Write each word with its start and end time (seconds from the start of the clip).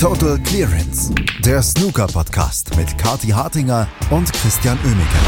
Total 0.00 0.38
Clearance, 0.44 1.12
der 1.44 1.60
Snooker-Podcast 1.60 2.76
mit 2.76 2.96
Kati 2.98 3.30
Hartinger 3.30 3.88
und 4.12 4.32
Christian 4.32 4.78
Oemeke. 4.84 5.18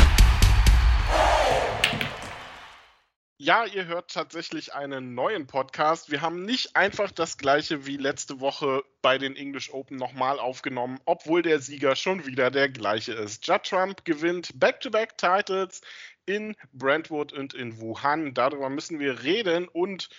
Ja, 3.36 3.64
ihr 3.64 3.86
hört 3.86 4.12
tatsächlich 4.12 4.72
einen 4.72 5.16
neuen 5.16 5.48
Podcast. 5.48 6.12
Wir 6.12 6.20
haben 6.20 6.44
nicht 6.44 6.76
einfach 6.76 7.10
das 7.10 7.36
gleiche 7.36 7.84
wie 7.86 7.96
letzte 7.96 8.38
Woche 8.38 8.84
bei 9.02 9.18
den 9.18 9.34
English 9.34 9.74
Open 9.74 9.96
nochmal 9.96 10.38
aufgenommen, 10.38 11.00
obwohl 11.04 11.42
der 11.42 11.58
Sieger 11.58 11.96
schon 11.96 12.24
wieder 12.26 12.52
der 12.52 12.68
gleiche 12.68 13.14
ist. 13.14 13.44
Judd 13.48 13.64
Trump 13.64 14.04
gewinnt 14.04 14.52
Back-to-Back-Titles 14.60 15.80
in 16.26 16.54
Brentwood 16.72 17.32
und 17.32 17.54
in 17.54 17.80
Wuhan. 17.80 18.34
Darüber 18.34 18.70
müssen 18.70 19.00
wir 19.00 19.24
reden 19.24 19.66
und 19.66 20.10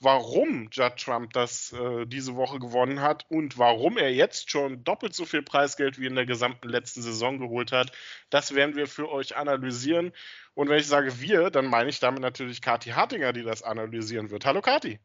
warum 0.00 0.68
Judd 0.70 0.96
Trump 0.96 1.32
das 1.32 1.72
äh, 1.72 2.06
diese 2.06 2.36
Woche 2.36 2.58
gewonnen 2.58 3.00
hat 3.00 3.26
und 3.28 3.58
warum 3.58 3.98
er 3.98 4.12
jetzt 4.12 4.50
schon 4.50 4.84
doppelt 4.84 5.14
so 5.14 5.24
viel 5.24 5.42
Preisgeld 5.42 5.98
wie 5.98 6.06
in 6.06 6.14
der 6.14 6.26
gesamten 6.26 6.68
letzten 6.68 7.02
Saison 7.02 7.38
geholt 7.38 7.72
hat, 7.72 7.92
das 8.30 8.54
werden 8.54 8.76
wir 8.76 8.86
für 8.86 9.10
euch 9.10 9.36
analysieren. 9.36 10.12
Und 10.54 10.68
wenn 10.68 10.78
ich 10.78 10.86
sage 10.86 11.20
wir, 11.20 11.50
dann 11.50 11.66
meine 11.66 11.90
ich 11.90 12.00
damit 12.00 12.20
natürlich 12.20 12.62
Kati 12.62 12.90
Hartinger, 12.90 13.32
die 13.32 13.42
das 13.42 13.62
analysieren 13.62 14.30
wird. 14.30 14.44
Hallo 14.44 14.60
Kati. 14.60 15.00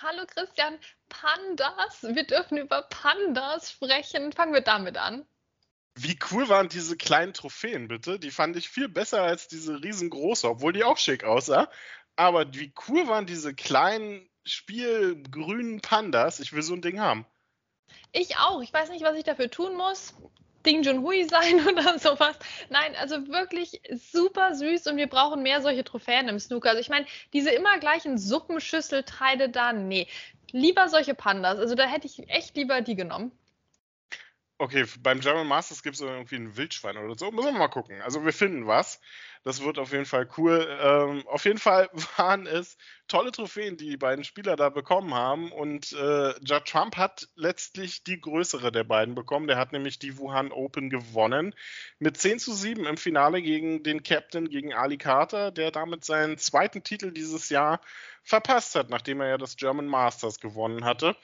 Hallo 0.00 0.24
Christian, 0.26 0.78
Pandas. 1.08 2.02
Wir 2.02 2.24
dürfen 2.24 2.58
über 2.58 2.82
Pandas 2.82 3.72
sprechen. 3.72 4.32
Fangen 4.32 4.54
wir 4.54 4.60
damit 4.60 4.96
an. 4.96 5.26
Wie 5.96 6.16
cool 6.30 6.48
waren 6.48 6.68
diese 6.68 6.96
kleinen 6.96 7.34
Trophäen, 7.34 7.88
bitte? 7.88 8.20
Die 8.20 8.30
fand 8.30 8.54
ich 8.54 8.68
viel 8.68 8.88
besser 8.88 9.22
als 9.22 9.48
diese 9.48 9.82
riesengroße, 9.82 10.48
obwohl 10.48 10.72
die 10.72 10.84
auch 10.84 10.98
schick 10.98 11.24
aussah. 11.24 11.68
Aber 12.18 12.52
wie 12.52 12.72
cool 12.88 13.06
waren 13.06 13.26
diese 13.26 13.54
kleinen 13.54 14.28
spielgrünen 14.42 15.80
Pandas? 15.80 16.40
Ich 16.40 16.52
will 16.52 16.62
so 16.62 16.74
ein 16.74 16.82
Ding 16.82 16.98
haben. 16.98 17.24
Ich 18.10 18.38
auch. 18.38 18.60
Ich 18.60 18.72
weiß 18.72 18.90
nicht, 18.90 19.04
was 19.04 19.16
ich 19.16 19.22
dafür 19.22 19.48
tun 19.48 19.76
muss. 19.76 20.14
Ding 20.66 20.82
Junhui 20.82 21.28
sein 21.28 21.64
oder 21.68 21.96
sowas. 22.00 22.36
Nein, 22.70 22.96
also 22.96 23.28
wirklich 23.28 23.80
super 23.92 24.52
süß 24.56 24.88
und 24.88 24.96
wir 24.96 25.06
brauchen 25.06 25.44
mehr 25.44 25.62
solche 25.62 25.84
Trophäen 25.84 26.28
im 26.28 26.40
Snooker. 26.40 26.70
Also 26.70 26.80
ich 26.80 26.88
meine, 26.88 27.06
diese 27.32 27.50
immer 27.50 27.78
gleichen 27.78 28.18
Suppenschüsselteile 28.18 29.48
da, 29.48 29.72
nee. 29.72 30.08
Lieber 30.50 30.88
solche 30.88 31.14
Pandas. 31.14 31.60
Also 31.60 31.76
da 31.76 31.84
hätte 31.84 32.08
ich 32.08 32.28
echt 32.28 32.56
lieber 32.56 32.80
die 32.80 32.96
genommen. 32.96 33.30
Okay, 34.60 34.86
beim 35.00 35.20
German 35.20 35.46
Masters 35.46 35.84
gibt 35.84 35.94
es 35.94 36.02
irgendwie 36.02 36.34
ein 36.34 36.56
Wildschwein 36.56 36.96
oder 36.96 37.16
so. 37.16 37.30
Müssen 37.30 37.52
wir 37.52 37.58
mal 37.58 37.68
gucken. 37.68 38.02
Also 38.02 38.24
wir 38.24 38.32
finden 38.32 38.66
was. 38.66 39.00
Das 39.44 39.62
wird 39.62 39.78
auf 39.78 39.92
jeden 39.92 40.04
Fall 40.04 40.28
cool. 40.36 40.66
Ähm, 40.82 41.24
auf 41.28 41.44
jeden 41.44 41.60
Fall 41.60 41.88
waren 42.16 42.44
es 42.48 42.76
tolle 43.06 43.30
Trophäen, 43.30 43.76
die 43.76 43.88
die 43.90 43.96
beiden 43.96 44.24
Spieler 44.24 44.56
da 44.56 44.68
bekommen 44.68 45.14
haben. 45.14 45.52
Und 45.52 45.92
äh, 45.92 46.34
Judd 46.40 46.64
Trump 46.64 46.96
hat 46.96 47.28
letztlich 47.36 48.02
die 48.02 48.20
größere 48.20 48.72
der 48.72 48.82
beiden 48.82 49.14
bekommen. 49.14 49.46
Der 49.46 49.58
hat 49.58 49.70
nämlich 49.70 50.00
die 50.00 50.18
Wuhan 50.18 50.50
Open 50.50 50.90
gewonnen. 50.90 51.54
Mit 52.00 52.16
10 52.16 52.40
zu 52.40 52.52
7 52.52 52.84
im 52.84 52.96
Finale 52.96 53.40
gegen 53.40 53.84
den 53.84 54.02
Captain, 54.02 54.48
gegen 54.48 54.74
Ali 54.74 54.98
Carter, 54.98 55.52
der 55.52 55.70
damit 55.70 56.04
seinen 56.04 56.36
zweiten 56.36 56.82
Titel 56.82 57.12
dieses 57.12 57.48
Jahr 57.48 57.80
verpasst 58.24 58.74
hat, 58.74 58.90
nachdem 58.90 59.20
er 59.20 59.28
ja 59.28 59.38
das 59.38 59.56
German 59.56 59.86
Masters 59.86 60.40
gewonnen 60.40 60.84
hatte. 60.84 61.14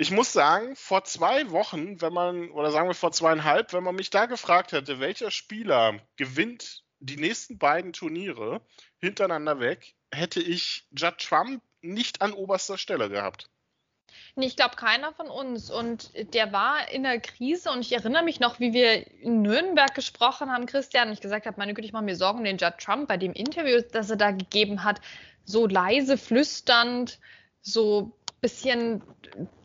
Ich 0.00 0.12
muss 0.12 0.32
sagen, 0.32 0.76
vor 0.76 1.02
zwei 1.02 1.50
Wochen, 1.50 2.00
wenn 2.00 2.12
man, 2.12 2.50
oder 2.52 2.70
sagen 2.70 2.88
wir 2.88 2.94
vor 2.94 3.10
zweieinhalb, 3.10 3.72
wenn 3.72 3.82
man 3.82 3.96
mich 3.96 4.10
da 4.10 4.26
gefragt 4.26 4.70
hätte, 4.70 5.00
welcher 5.00 5.32
Spieler 5.32 5.98
gewinnt 6.14 6.84
die 7.00 7.16
nächsten 7.16 7.58
beiden 7.58 7.92
Turniere 7.92 8.60
hintereinander 8.98 9.58
weg, 9.58 9.96
hätte 10.12 10.40
ich 10.40 10.86
Judd 10.92 11.18
Trump 11.18 11.62
nicht 11.80 12.22
an 12.22 12.32
oberster 12.32 12.78
Stelle 12.78 13.08
gehabt. 13.08 13.50
Nee, 14.36 14.46
ich 14.46 14.54
glaube 14.54 14.76
keiner 14.76 15.12
von 15.12 15.26
uns. 15.30 15.68
Und 15.68 16.12
der 16.32 16.52
war 16.52 16.88
in 16.92 17.02
der 17.02 17.18
Krise 17.18 17.72
und 17.72 17.80
ich 17.80 17.90
erinnere 17.90 18.22
mich 18.22 18.38
noch, 18.38 18.60
wie 18.60 18.72
wir 18.72 19.04
in 19.20 19.42
Nürnberg 19.42 19.92
gesprochen 19.96 20.52
haben, 20.52 20.66
Christian, 20.66 21.08
und 21.08 21.14
ich 21.14 21.20
gesagt 21.20 21.44
habe, 21.44 21.58
meine 21.58 21.74
Güte, 21.74 21.86
ich 21.86 21.92
mache 21.92 22.04
mir 22.04 22.14
Sorgen 22.14 22.38
um 22.38 22.44
den 22.44 22.58
Judd 22.58 22.78
Trump 22.78 23.08
bei 23.08 23.16
dem 23.16 23.32
Interview, 23.32 23.82
das 23.90 24.10
er 24.10 24.16
da 24.16 24.30
gegeben 24.30 24.84
hat, 24.84 25.00
so 25.44 25.66
leise 25.66 26.16
flüsternd, 26.16 27.18
so 27.62 28.12
bisschen 28.40 29.02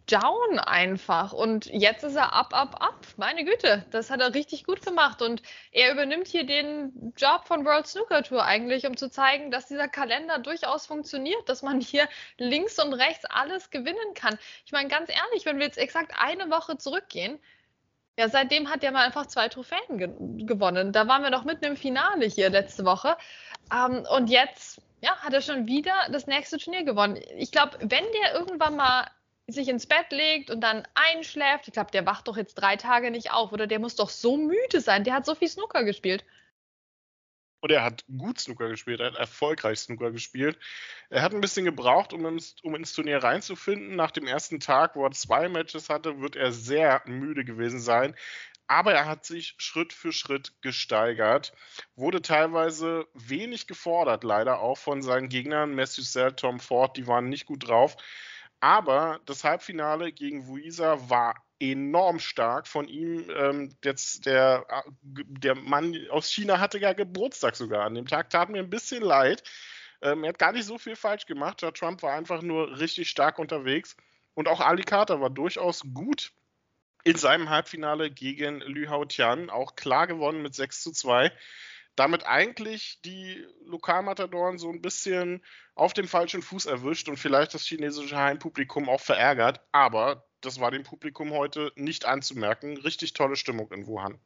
down 0.07 0.59
einfach. 0.59 1.33
Und 1.33 1.65
jetzt 1.67 2.03
ist 2.03 2.15
er 2.15 2.33
ab, 2.33 2.53
ab, 2.53 2.81
ab. 2.81 3.05
Meine 3.17 3.45
Güte, 3.45 3.85
das 3.91 4.09
hat 4.09 4.21
er 4.21 4.33
richtig 4.33 4.65
gut 4.65 4.85
gemacht. 4.85 5.21
Und 5.21 5.41
er 5.71 5.91
übernimmt 5.91 6.27
hier 6.27 6.45
den 6.45 7.13
Job 7.17 7.45
von 7.45 7.65
World 7.65 7.87
Snooker 7.87 8.23
Tour 8.23 8.43
eigentlich, 8.43 8.85
um 8.85 8.97
zu 8.97 9.09
zeigen, 9.09 9.51
dass 9.51 9.67
dieser 9.67 9.87
Kalender 9.87 10.39
durchaus 10.39 10.85
funktioniert, 10.85 11.47
dass 11.47 11.61
man 11.61 11.79
hier 11.79 12.07
links 12.37 12.83
und 12.83 12.93
rechts 12.93 13.25
alles 13.25 13.69
gewinnen 13.69 14.13
kann. 14.15 14.37
Ich 14.65 14.71
meine, 14.71 14.89
ganz 14.89 15.09
ehrlich, 15.09 15.45
wenn 15.45 15.57
wir 15.57 15.65
jetzt 15.65 15.77
exakt 15.77 16.13
eine 16.17 16.49
Woche 16.49 16.77
zurückgehen, 16.77 17.39
ja, 18.17 18.29
seitdem 18.29 18.69
hat 18.69 18.83
er 18.83 18.91
mal 18.91 19.05
einfach 19.05 19.25
zwei 19.25 19.49
Trophäen 19.49 19.97
ge 19.97 20.09
gewonnen. 20.45 20.91
Da 20.91 21.07
waren 21.07 21.23
wir 21.23 21.31
noch 21.31 21.45
mitten 21.45 21.65
im 21.65 21.77
Finale 21.77 22.27
hier 22.27 22.49
letzte 22.51 22.85
Woche. 22.85 23.17
Ähm, 23.73 24.05
und 24.15 24.29
jetzt 24.29 24.81
ja, 25.01 25.17
hat 25.17 25.33
er 25.33 25.41
schon 25.41 25.67
wieder 25.67 25.93
das 26.11 26.27
nächste 26.27 26.57
Turnier 26.57 26.83
gewonnen. 26.83 27.19
Ich 27.37 27.51
glaube, 27.51 27.77
wenn 27.81 28.05
der 28.21 28.35
irgendwann 28.35 28.75
mal 28.75 29.07
sich 29.47 29.67
ins 29.67 29.85
Bett 29.85 30.11
legt 30.11 30.49
und 30.49 30.61
dann 30.61 30.87
einschläft. 30.93 31.67
Ich 31.67 31.73
glaube, 31.73 31.91
der 31.91 32.05
wacht 32.05 32.27
doch 32.27 32.37
jetzt 32.37 32.55
drei 32.55 32.75
Tage 32.77 33.11
nicht 33.11 33.31
auf 33.31 33.51
oder 33.51 33.67
der 33.67 33.79
muss 33.79 33.95
doch 33.95 34.09
so 34.09 34.37
müde 34.37 34.79
sein. 34.79 35.03
Der 35.03 35.13
hat 35.13 35.25
so 35.25 35.35
viel 35.35 35.49
Snooker 35.49 35.83
gespielt. 35.83 36.23
Und 37.59 37.71
er 37.71 37.83
hat 37.83 38.03
gut 38.17 38.41
Snooker 38.41 38.67
gespielt, 38.67 38.99
er 38.99 39.07
hat 39.07 39.15
erfolgreich 39.15 39.79
Snooker 39.79 40.11
gespielt. 40.11 40.59
Er 41.09 41.21
hat 41.21 41.33
ein 41.33 41.39
bisschen 41.39 41.63
gebraucht, 41.63 42.11
um 42.11 42.25
ins, 42.25 42.55
um 42.61 42.75
ins 42.75 42.91
Turnier 42.91 43.23
reinzufinden. 43.23 43.95
Nach 43.95 44.11
dem 44.11 44.27
ersten 44.27 44.59
Tag, 44.59 44.97
wo 44.97 45.05
er 45.05 45.11
zwei 45.11 45.47
Matches 45.47 45.89
hatte, 45.89 46.19
wird 46.19 46.35
er 46.35 46.51
sehr 46.51 47.01
müde 47.05 47.45
gewesen 47.45 47.79
sein. 47.79 48.15
Aber 48.67 48.93
er 48.93 49.05
hat 49.05 49.25
sich 49.25 49.55
Schritt 49.59 49.93
für 49.93 50.11
Schritt 50.11 50.61
gesteigert, 50.61 51.53
wurde 51.95 52.21
teilweise 52.21 53.07
wenig 53.13 53.67
gefordert, 53.67 54.25
leider 54.25 54.59
auch 54.59 54.77
von 54.77 55.01
seinen 55.01 55.29
Gegnern. 55.29 55.79
Sell, 55.85 56.33
Tom 56.33 56.59
Ford, 56.59 56.97
die 56.97 57.07
waren 57.07 57.29
nicht 57.29 57.45
gut 57.45 57.67
drauf. 57.67 57.95
Aber 58.63 59.19
das 59.25 59.43
Halbfinale 59.43 60.13
gegen 60.13 60.47
Wuisa 60.47 61.09
war 61.09 61.35
enorm 61.59 62.19
stark 62.19 62.65
von 62.65 62.87
ihm. 62.87 63.29
Ähm, 63.29 63.75
jetzt 63.83 64.25
der, 64.25 64.65
äh, 64.69 64.89
der 65.01 65.55
Mann 65.55 65.93
aus 66.09 66.29
China 66.29 66.61
hatte 66.61 66.79
ja 66.79 66.93
Geburtstag 66.93 67.57
sogar 67.57 67.83
an 67.83 67.95
dem 67.95 68.07
Tag. 68.07 68.29
Tat 68.29 68.47
mir 68.47 68.59
ein 68.59 68.69
bisschen 68.69 69.03
leid. 69.03 69.43
Ähm, 70.01 70.23
er 70.23 70.29
hat 70.29 70.39
gar 70.39 70.53
nicht 70.53 70.63
so 70.63 70.77
viel 70.77 70.95
falsch 70.95 71.25
gemacht. 71.25 71.61
Der 71.61 71.73
Trump 71.73 72.03
war 72.03 72.13
einfach 72.13 72.41
nur 72.41 72.79
richtig 72.79 73.09
stark 73.09 73.37
unterwegs. 73.37 73.97
Und 74.33 74.47
auch 74.47 74.61
Ali 74.61 74.83
Carter 74.83 75.19
war 75.19 75.29
durchaus 75.29 75.81
gut 75.93 76.31
in 77.03 77.17
seinem 77.17 77.49
Halbfinale 77.49 78.11
gegen 78.11 78.61
Lü 78.61 78.87
Hao 78.87 79.03
Tian. 79.03 79.49
Auch 79.49 79.75
klar 79.75 80.07
gewonnen 80.07 80.41
mit 80.41 80.55
6 80.55 80.83
zu 80.83 80.93
2 80.93 81.33
damit 81.95 82.25
eigentlich 82.25 82.99
die 83.05 83.45
Lokalmatadoren 83.65 84.57
so 84.57 84.69
ein 84.69 84.81
bisschen 84.81 85.43
auf 85.75 85.93
dem 85.93 86.07
falschen 86.07 86.41
Fuß 86.41 86.65
erwischt 86.65 87.09
und 87.09 87.17
vielleicht 87.17 87.53
das 87.53 87.65
chinesische 87.65 88.17
Heimpublikum 88.17 88.89
auch 88.89 89.01
verärgert. 89.01 89.61
Aber 89.71 90.25
das 90.41 90.59
war 90.59 90.71
dem 90.71 90.83
Publikum 90.83 91.31
heute 91.31 91.71
nicht 91.75 92.05
anzumerken. 92.05 92.77
Richtig 92.77 93.13
tolle 93.13 93.35
Stimmung 93.35 93.71
in 93.71 93.87
Wuhan. 93.87 94.19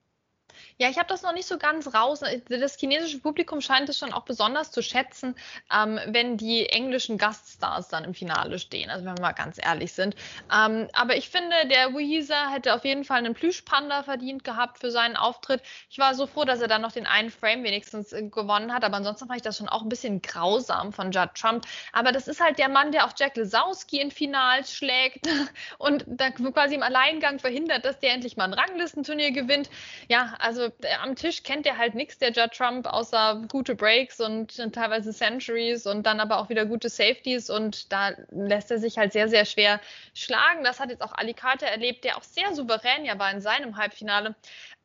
Ja, 0.79 0.89
ich 0.89 0.97
habe 0.97 1.07
das 1.07 1.23
noch 1.23 1.33
nicht 1.33 1.47
so 1.47 1.57
ganz 1.57 1.93
raus. 1.93 2.21
Das 2.49 2.77
chinesische 2.77 3.19
Publikum 3.19 3.61
scheint 3.61 3.89
es 3.89 3.97
schon 3.97 4.13
auch 4.13 4.25
besonders 4.25 4.71
zu 4.71 4.83
schätzen, 4.83 5.35
ähm, 5.73 5.99
wenn 6.07 6.37
die 6.37 6.67
englischen 6.67 7.17
Gaststars 7.17 7.87
dann 7.89 8.03
im 8.03 8.13
Finale 8.13 8.59
stehen. 8.59 8.89
Also 8.89 9.03
wenn 9.05 9.17
wir 9.17 9.21
mal 9.21 9.31
ganz 9.31 9.57
ehrlich 9.63 9.93
sind. 9.93 10.15
Ähm, 10.53 10.87
aber 10.93 11.15
ich 11.15 11.29
finde, 11.29 11.55
der 11.67 11.93
Wuisa 11.93 12.51
hätte 12.51 12.75
auf 12.75 12.85
jeden 12.85 13.05
Fall 13.05 13.19
einen 13.19 13.33
Plüschpanda 13.33 14.03
verdient 14.03 14.43
gehabt 14.43 14.79
für 14.79 14.91
seinen 14.91 15.15
Auftritt. 15.17 15.61
Ich 15.89 15.97
war 15.97 16.13
so 16.13 16.27
froh, 16.27 16.45
dass 16.45 16.61
er 16.61 16.67
dann 16.67 16.81
noch 16.81 16.91
den 16.91 17.07
einen 17.07 17.31
Frame 17.31 17.63
wenigstens 17.63 18.13
äh, 18.13 18.23
gewonnen 18.23 18.73
hat. 18.73 18.83
Aber 18.83 18.97
ansonsten 18.97 19.27
fand 19.27 19.37
ich 19.37 19.43
das 19.43 19.57
schon 19.57 19.69
auch 19.69 19.81
ein 19.81 19.89
bisschen 19.89 20.21
grausam 20.21 20.93
von 20.93 21.11
Judd 21.11 21.31
Trump. 21.33 21.65
Aber 21.91 22.11
das 22.11 22.27
ist 22.27 22.39
halt 22.39 22.59
der 22.59 22.69
Mann, 22.69 22.91
der 22.91 23.05
auch 23.05 23.13
Jack 23.17 23.35
Lesowski 23.35 23.99
in 23.99 24.11
Finals 24.11 24.71
schlägt 24.71 25.27
und 25.79 26.05
da 26.07 26.29
quasi 26.29 26.75
im 26.75 26.83
Alleingang 26.83 27.39
verhindert, 27.39 27.83
dass 27.83 27.99
der 27.99 28.13
endlich 28.13 28.37
mal 28.37 28.45
ein 28.45 28.53
Ranglistenturnier 28.53 29.31
gewinnt. 29.31 29.71
Ja, 30.07 30.36
also 30.39 30.65
äh, 30.81 30.95
am 31.01 31.15
Tisch 31.15 31.43
kennt 31.43 31.65
der 31.65 31.77
halt 31.77 31.95
nichts, 31.95 32.17
der 32.17 32.31
Judd 32.31 32.53
Trump, 32.53 32.87
außer 32.87 33.43
gute 33.47 33.75
Breaks 33.75 34.19
und 34.19 34.57
äh, 34.59 34.69
teilweise 34.69 35.13
Centuries 35.13 35.85
und 35.85 36.03
dann 36.03 36.19
aber 36.19 36.37
auch 36.39 36.49
wieder 36.49 36.65
gute 36.65 36.89
Safeties 36.89 37.49
und 37.49 37.91
da 37.91 38.11
lässt 38.29 38.71
er 38.71 38.79
sich 38.79 38.97
halt 38.97 39.13
sehr, 39.13 39.29
sehr 39.29 39.45
schwer 39.45 39.81
schlagen. 40.13 40.63
Das 40.63 40.79
hat 40.79 40.89
jetzt 40.89 41.01
auch 41.01 41.13
Alicante 41.13 41.65
erlebt, 41.65 42.03
der 42.03 42.17
auch 42.17 42.23
sehr 42.23 42.53
souverän 42.53 43.05
ja 43.05 43.17
war 43.19 43.31
in 43.31 43.41
seinem 43.41 43.77
Halbfinale. 43.77 44.35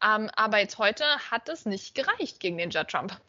Ähm, 0.03 0.31
aber 0.35 0.59
jetzt 0.59 0.79
heute 0.79 1.05
hat 1.31 1.49
es 1.49 1.67
nicht 1.67 1.95
gereicht 1.95 2.41
gegen 2.41 2.59
den 2.59 2.71
Judd 2.71 2.89
Trump. 2.89 3.21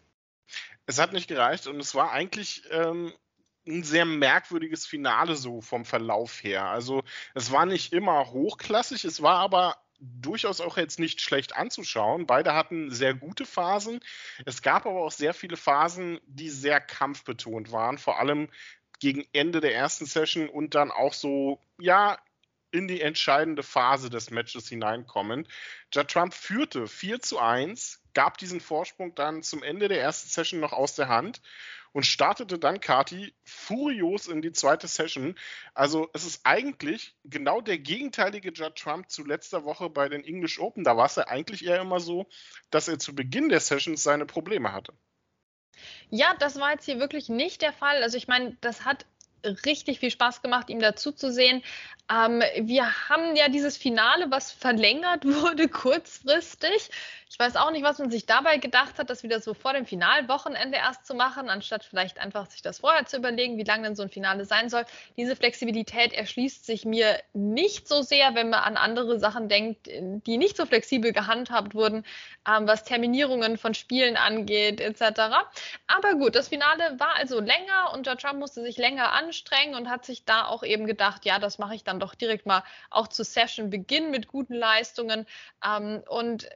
Es 0.85 0.99
hat 0.99 1.13
nicht 1.13 1.27
gereicht 1.27 1.67
und 1.67 1.79
es 1.79 1.95
war 1.95 2.11
eigentlich 2.11 2.63
ähm, 2.71 3.13
ein 3.67 3.83
sehr 3.83 4.05
merkwürdiges 4.05 4.85
Finale 4.85 5.35
so 5.35 5.61
vom 5.61 5.85
Verlauf 5.85 6.43
her. 6.43 6.65
Also 6.65 7.03
es 7.33 7.51
war 7.51 7.65
nicht 7.65 7.93
immer 7.93 8.31
hochklassig, 8.31 9.05
es 9.05 9.21
war 9.21 9.37
aber 9.37 9.77
durchaus 10.21 10.61
auch 10.61 10.77
jetzt 10.77 10.99
nicht 10.99 11.21
schlecht 11.21 11.55
anzuschauen. 11.55 12.25
Beide 12.27 12.53
hatten 12.53 12.91
sehr 12.91 13.13
gute 13.13 13.45
Phasen. 13.45 13.99
Es 14.45 14.61
gab 14.61 14.85
aber 14.85 15.01
auch 15.01 15.11
sehr 15.11 15.33
viele 15.33 15.57
Phasen, 15.57 16.19
die 16.25 16.49
sehr 16.49 16.79
kampfbetont 16.79 17.71
waren, 17.71 17.97
vor 17.97 18.19
allem 18.19 18.49
gegen 18.99 19.25
Ende 19.33 19.59
der 19.59 19.75
ersten 19.75 20.05
Session 20.05 20.49
und 20.49 20.75
dann 20.75 20.91
auch 20.91 21.13
so, 21.13 21.59
ja, 21.79 22.17
in 22.71 22.87
die 22.87 23.01
entscheidende 23.01 23.61
Phase 23.61 24.09
des 24.09 24.31
Matches 24.31 24.67
hineinkommen. 24.67 25.47
Judd 25.93 26.09
Trump 26.09 26.33
führte 26.33 26.87
4 26.87 27.21
zu 27.21 27.39
1, 27.39 28.01
gab 28.13 28.37
diesen 28.39 28.59
Vorsprung 28.59 29.13
dann 29.13 29.43
zum 29.43 29.61
Ende 29.61 29.87
der 29.87 30.01
ersten 30.01 30.29
Session 30.29 30.59
noch 30.59 30.73
aus 30.73 30.95
der 30.95 31.07
Hand 31.07 31.41
und 31.93 32.05
startete 32.05 32.59
dann 32.59 32.81
Kati 32.81 33.33
furios 33.43 34.27
in 34.27 34.41
die 34.41 34.51
zweite 34.51 34.87
Session. 34.87 35.35
Also 35.73 36.09
es 36.13 36.25
ist 36.25 36.41
eigentlich 36.43 37.15
genau 37.23 37.61
der 37.61 37.77
gegenteilige 37.77 38.51
Judd 38.51 38.75
Trump 38.75 39.09
zu 39.09 39.23
letzter 39.23 39.63
Woche 39.63 39.89
bei 39.89 40.09
den 40.09 40.23
English 40.23 40.59
Open. 40.59 40.83
Da 40.83 40.97
war 40.97 41.05
es 41.05 41.15
ja 41.15 41.27
eigentlich 41.27 41.65
eher 41.65 41.79
immer 41.79 41.99
so, 41.99 42.27
dass 42.71 42.87
er 42.87 42.99
zu 42.99 43.15
Beginn 43.15 43.49
der 43.49 43.59
Sessions 43.59 44.03
seine 44.03 44.25
Probleme 44.25 44.73
hatte. 44.73 44.93
Ja, 46.09 46.35
das 46.39 46.59
war 46.59 46.71
jetzt 46.71 46.85
hier 46.85 46.99
wirklich 46.99 47.29
nicht 47.29 47.61
der 47.61 47.73
Fall. 47.73 48.03
Also 48.03 48.17
ich 48.17 48.27
meine, 48.27 48.57
das 48.61 48.85
hat 48.85 49.05
richtig 49.65 49.99
viel 49.99 50.11
Spaß 50.11 50.41
gemacht, 50.41 50.69
ihm 50.69 50.79
dazu 50.79 51.11
zu 51.11 51.31
sehen. 51.31 51.63
Ähm, 52.09 52.41
wir 52.61 53.09
haben 53.09 53.35
ja 53.35 53.49
dieses 53.49 53.77
Finale, 53.77 54.31
was 54.31 54.51
verlängert 54.51 55.25
wurde 55.25 55.67
kurzfristig. 55.67 56.89
Ich 57.33 57.39
weiß 57.39 57.55
auch 57.55 57.71
nicht, 57.71 57.83
was 57.83 57.97
man 57.97 58.11
sich 58.11 58.27
dabei 58.27 58.57
gedacht 58.57 58.99
hat, 58.99 59.09
das 59.09 59.23
wieder 59.23 59.39
so 59.39 59.55
vor 59.55 59.73
dem 59.73 59.87
Finalwochenende 59.87 60.77
erst 60.77 61.07
zu 61.07 61.15
machen, 61.15 61.49
anstatt 61.49 61.83
vielleicht 61.83 62.19
einfach 62.19 62.45
sich 62.45 62.61
das 62.61 62.77
vorher 62.77 63.07
zu 63.07 63.17
überlegen, 63.17 63.57
wie 63.57 63.63
lang 63.63 63.81
denn 63.81 63.95
so 63.95 64.03
ein 64.03 64.09
Finale 64.09 64.45
sein 64.45 64.69
soll. 64.69 64.85
Diese 65.17 65.35
Flexibilität 65.35 66.13
erschließt 66.13 66.63
sich 66.63 66.85
mir 66.85 67.19
nicht 67.33 67.87
so 67.87 68.03
sehr, 68.03 68.35
wenn 68.35 68.51
man 68.51 68.59
an 68.59 68.77
andere 68.77 69.17
Sachen 69.17 69.49
denkt, 69.49 69.87
die 69.87 70.37
nicht 70.37 70.57
so 70.57 70.67
flexibel 70.67 71.11
gehandhabt 71.11 71.73
wurden, 71.73 72.05
ähm, 72.47 72.67
was 72.67 72.83
Terminierungen 72.83 73.57
von 73.57 73.73
Spielen 73.73 74.15
angeht, 74.15 74.79
etc. 74.79 75.21
Aber 75.87 76.13
gut, 76.13 76.35
das 76.35 76.49
Finale 76.49 76.99
war 76.99 77.15
also 77.15 77.39
länger 77.39 77.93
und 77.95 78.05
der 78.05 78.17
Trump 78.17 78.41
musste 78.41 78.61
sich 78.61 78.77
länger 78.77 79.11
anstrengen 79.11 79.73
und 79.73 79.89
hat 79.89 80.05
sich 80.05 80.23
da 80.23 80.45
auch 80.45 80.61
eben 80.61 80.85
gedacht, 80.85 81.25
ja, 81.25 81.39
das 81.39 81.57
mache 81.57 81.73
ich 81.73 81.83
dann 81.83 81.99
doch 81.99 82.13
direkt 82.13 82.45
mal 82.45 82.63
auch 82.91 83.07
zu 83.07 83.23
Session 83.23 83.71
Beginn 83.71 84.11
mit 84.11 84.27
guten 84.27 84.53
Leistungen. 84.53 85.25
Ähm, 85.65 86.03
und 86.07 86.47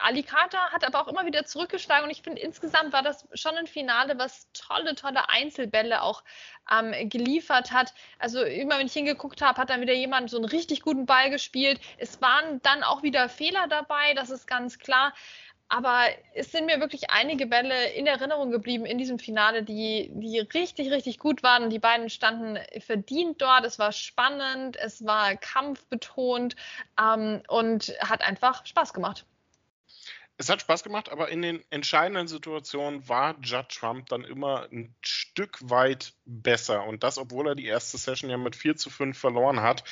alle 0.00 0.15
Alicata 0.16 0.72
hat 0.72 0.82
aber 0.82 1.02
auch 1.02 1.08
immer 1.08 1.26
wieder 1.26 1.44
zurückgeschlagen 1.44 2.04
und 2.04 2.10
ich 2.10 2.22
finde, 2.22 2.40
insgesamt 2.40 2.94
war 2.94 3.02
das 3.02 3.28
schon 3.34 3.54
ein 3.56 3.66
Finale, 3.66 4.18
was 4.18 4.50
tolle, 4.54 4.94
tolle 4.94 5.28
Einzelbälle 5.28 6.00
auch 6.00 6.24
ähm, 6.72 7.10
geliefert 7.10 7.70
hat. 7.70 7.92
Also 8.18 8.42
immer, 8.42 8.78
wenn 8.78 8.86
ich 8.86 8.94
hingeguckt 8.94 9.42
habe, 9.42 9.60
hat 9.60 9.68
dann 9.68 9.82
wieder 9.82 9.92
jemand 9.92 10.30
so 10.30 10.38
einen 10.38 10.46
richtig 10.46 10.80
guten 10.80 11.04
Ball 11.04 11.28
gespielt. 11.28 11.80
Es 11.98 12.22
waren 12.22 12.62
dann 12.62 12.82
auch 12.82 13.02
wieder 13.02 13.28
Fehler 13.28 13.66
dabei, 13.68 14.14
das 14.14 14.30
ist 14.30 14.46
ganz 14.46 14.78
klar. 14.78 15.12
Aber 15.68 16.04
es 16.32 16.50
sind 16.50 16.64
mir 16.64 16.80
wirklich 16.80 17.10
einige 17.10 17.46
Bälle 17.46 17.90
in 17.90 18.06
Erinnerung 18.06 18.50
geblieben 18.50 18.86
in 18.86 18.96
diesem 18.96 19.18
Finale, 19.18 19.64
die, 19.64 20.10
die 20.14 20.38
richtig, 20.38 20.92
richtig 20.92 21.18
gut 21.18 21.42
waren. 21.42 21.68
Die 21.68 21.80
beiden 21.80 22.08
standen 22.08 22.58
verdient 22.80 23.42
dort. 23.42 23.66
Es 23.66 23.78
war 23.78 23.92
spannend, 23.92 24.76
es 24.76 25.04
war 25.04 25.36
kampfbetont 25.36 26.56
ähm, 26.98 27.42
und 27.48 27.92
hat 28.00 28.22
einfach 28.22 28.64
Spaß 28.64 28.94
gemacht 28.94 29.26
es 30.38 30.50
hat 30.50 30.60
Spaß 30.60 30.84
gemacht, 30.84 31.10
aber 31.10 31.30
in 31.30 31.40
den 31.40 31.64
entscheidenden 31.70 32.28
Situationen 32.28 33.08
war 33.08 33.36
Judd 33.40 33.70
Trump 33.70 34.10
dann 34.10 34.22
immer 34.22 34.68
ein 34.70 34.94
Stück 35.00 35.58
weit 35.62 36.12
besser. 36.26 36.84
Und 36.84 37.02
das, 37.02 37.16
obwohl 37.16 37.48
er 37.48 37.54
die 37.54 37.64
erste 37.64 37.96
Session 37.96 38.28
ja 38.28 38.36
mit 38.36 38.54
4 38.54 38.76
zu 38.76 38.90
5 38.90 39.16
verloren 39.16 39.62
hat. 39.62 39.82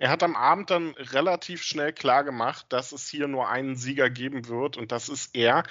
Er 0.00 0.10
hat 0.10 0.24
am 0.24 0.34
Abend 0.34 0.70
dann 0.70 0.90
relativ 0.96 1.62
schnell 1.62 1.92
klar 1.92 2.24
gemacht, 2.24 2.66
dass 2.70 2.90
es 2.90 3.08
hier 3.08 3.28
nur 3.28 3.48
einen 3.48 3.76
Sieger 3.76 4.10
geben 4.10 4.48
wird 4.48 4.76
und 4.76 4.90
das 4.90 5.08
ist 5.08 5.36
er. 5.36 5.62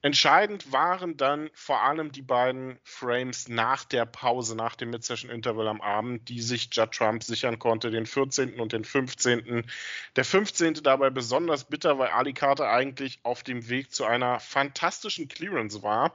Entscheidend 0.00 0.70
waren 0.70 1.16
dann 1.16 1.50
vor 1.52 1.82
allem 1.82 2.12
die 2.12 2.22
beiden 2.22 2.78
Frames 2.84 3.48
nach 3.48 3.84
der 3.84 4.06
Pause, 4.06 4.54
nach 4.54 4.76
dem 4.76 4.90
Mid-Session-Interval 4.90 5.66
am 5.66 5.80
Abend, 5.80 6.28
die 6.28 6.40
sich 6.40 6.68
Judd 6.72 6.92
Trump 6.92 7.24
sichern 7.24 7.58
konnte, 7.58 7.90
den 7.90 8.06
14. 8.06 8.60
und 8.60 8.72
den 8.72 8.84
15. 8.84 9.66
Der 10.14 10.24
15. 10.24 10.74
dabei 10.84 11.10
besonders 11.10 11.64
bitter, 11.64 11.98
weil 11.98 12.10
Ali 12.10 12.32
Carter 12.32 12.70
eigentlich 12.70 13.18
auf 13.24 13.42
dem 13.42 13.68
Weg 13.68 13.71
Weg 13.72 13.92
zu 13.92 14.04
einer 14.04 14.38
fantastischen 14.38 15.26
Clearance 15.26 15.82
war 15.82 16.14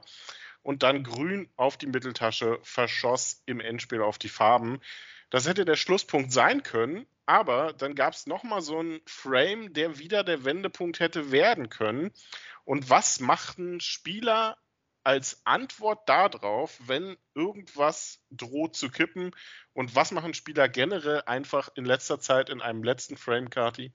und 0.62 0.82
dann 0.82 1.02
grün 1.02 1.50
auf 1.56 1.76
die 1.76 1.86
Mitteltasche 1.86 2.58
verschoss 2.62 3.42
im 3.44 3.60
Endspiel 3.60 4.00
auf 4.00 4.16
die 4.16 4.30
Farben. 4.30 4.80
Das 5.28 5.46
hätte 5.46 5.66
der 5.66 5.76
Schlusspunkt 5.76 6.32
sein 6.32 6.62
können, 6.62 7.06
aber 7.26 7.74
dann 7.74 7.94
gab 7.94 8.14
es 8.14 8.26
nochmal 8.26 8.62
so 8.62 8.78
einen 8.78 9.00
Frame, 9.04 9.74
der 9.74 9.98
wieder 9.98 10.24
der 10.24 10.44
Wendepunkt 10.46 11.00
hätte 11.00 11.30
werden 11.30 11.68
können. 11.68 12.10
Und 12.64 12.88
was 12.88 13.20
machten 13.20 13.80
Spieler 13.80 14.56
als 15.04 15.40
Antwort 15.44 16.08
darauf, 16.08 16.78
wenn 16.86 17.16
irgendwas 17.34 18.20
droht 18.30 18.76
zu 18.76 18.90
kippen? 18.90 19.34
Und 19.74 19.94
was 19.94 20.12
machen 20.12 20.32
Spieler 20.32 20.68
generell 20.68 21.22
einfach 21.26 21.70
in 21.74 21.84
letzter 21.84 22.20
Zeit 22.20 22.50
in 22.50 22.62
einem 22.62 22.82
letzten 22.82 23.16
Frame, 23.16 23.50
Kati? 23.50 23.92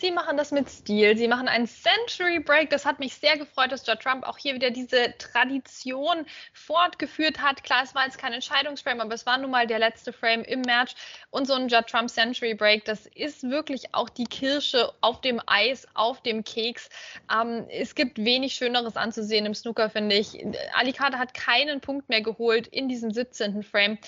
Sie 0.00 0.10
machen 0.10 0.38
das 0.38 0.50
mit 0.50 0.70
Stil. 0.70 1.14
Sie 1.18 1.28
machen 1.28 1.46
einen 1.46 1.66
Century 1.66 2.38
Break. 2.38 2.70
Das 2.70 2.86
hat 2.86 3.00
mich 3.00 3.14
sehr 3.16 3.36
gefreut, 3.36 3.70
dass 3.70 3.86
Judd 3.86 4.00
Trump 4.00 4.26
auch 4.26 4.38
hier 4.38 4.54
wieder 4.54 4.70
diese 4.70 5.14
Tradition 5.18 6.24
fortgeführt 6.54 7.42
hat. 7.42 7.62
Klar, 7.64 7.82
es 7.84 7.94
war 7.94 8.06
jetzt 8.06 8.16
kein 8.16 8.32
Entscheidungsframe, 8.32 9.02
aber 9.02 9.12
es 9.12 9.26
war 9.26 9.36
nun 9.36 9.50
mal 9.50 9.66
der 9.66 9.78
letzte 9.78 10.14
Frame 10.14 10.42
im 10.44 10.62
Match. 10.62 10.94
Und 11.28 11.46
so 11.46 11.52
ein 11.52 11.68
Judd 11.68 11.86
Trump 11.86 12.08
Century 12.08 12.54
Break, 12.54 12.86
das 12.86 13.04
ist 13.14 13.42
wirklich 13.42 13.94
auch 13.94 14.08
die 14.08 14.24
Kirsche 14.24 14.90
auf 15.02 15.20
dem 15.20 15.38
Eis, 15.46 15.86
auf 15.92 16.22
dem 16.22 16.44
Keks. 16.44 16.88
Ähm, 17.30 17.66
es 17.68 17.94
gibt 17.94 18.16
wenig 18.16 18.54
Schöneres 18.54 18.96
anzusehen 18.96 19.44
im 19.44 19.54
Snooker, 19.54 19.90
finde 19.90 20.16
ich. 20.16 20.42
Alicante 20.72 21.18
hat 21.18 21.34
keinen 21.34 21.82
Punkt 21.82 22.08
mehr 22.08 22.22
geholt 22.22 22.68
in 22.68 22.88
diesem 22.88 23.10
17. 23.10 23.62
Frame. 23.62 23.98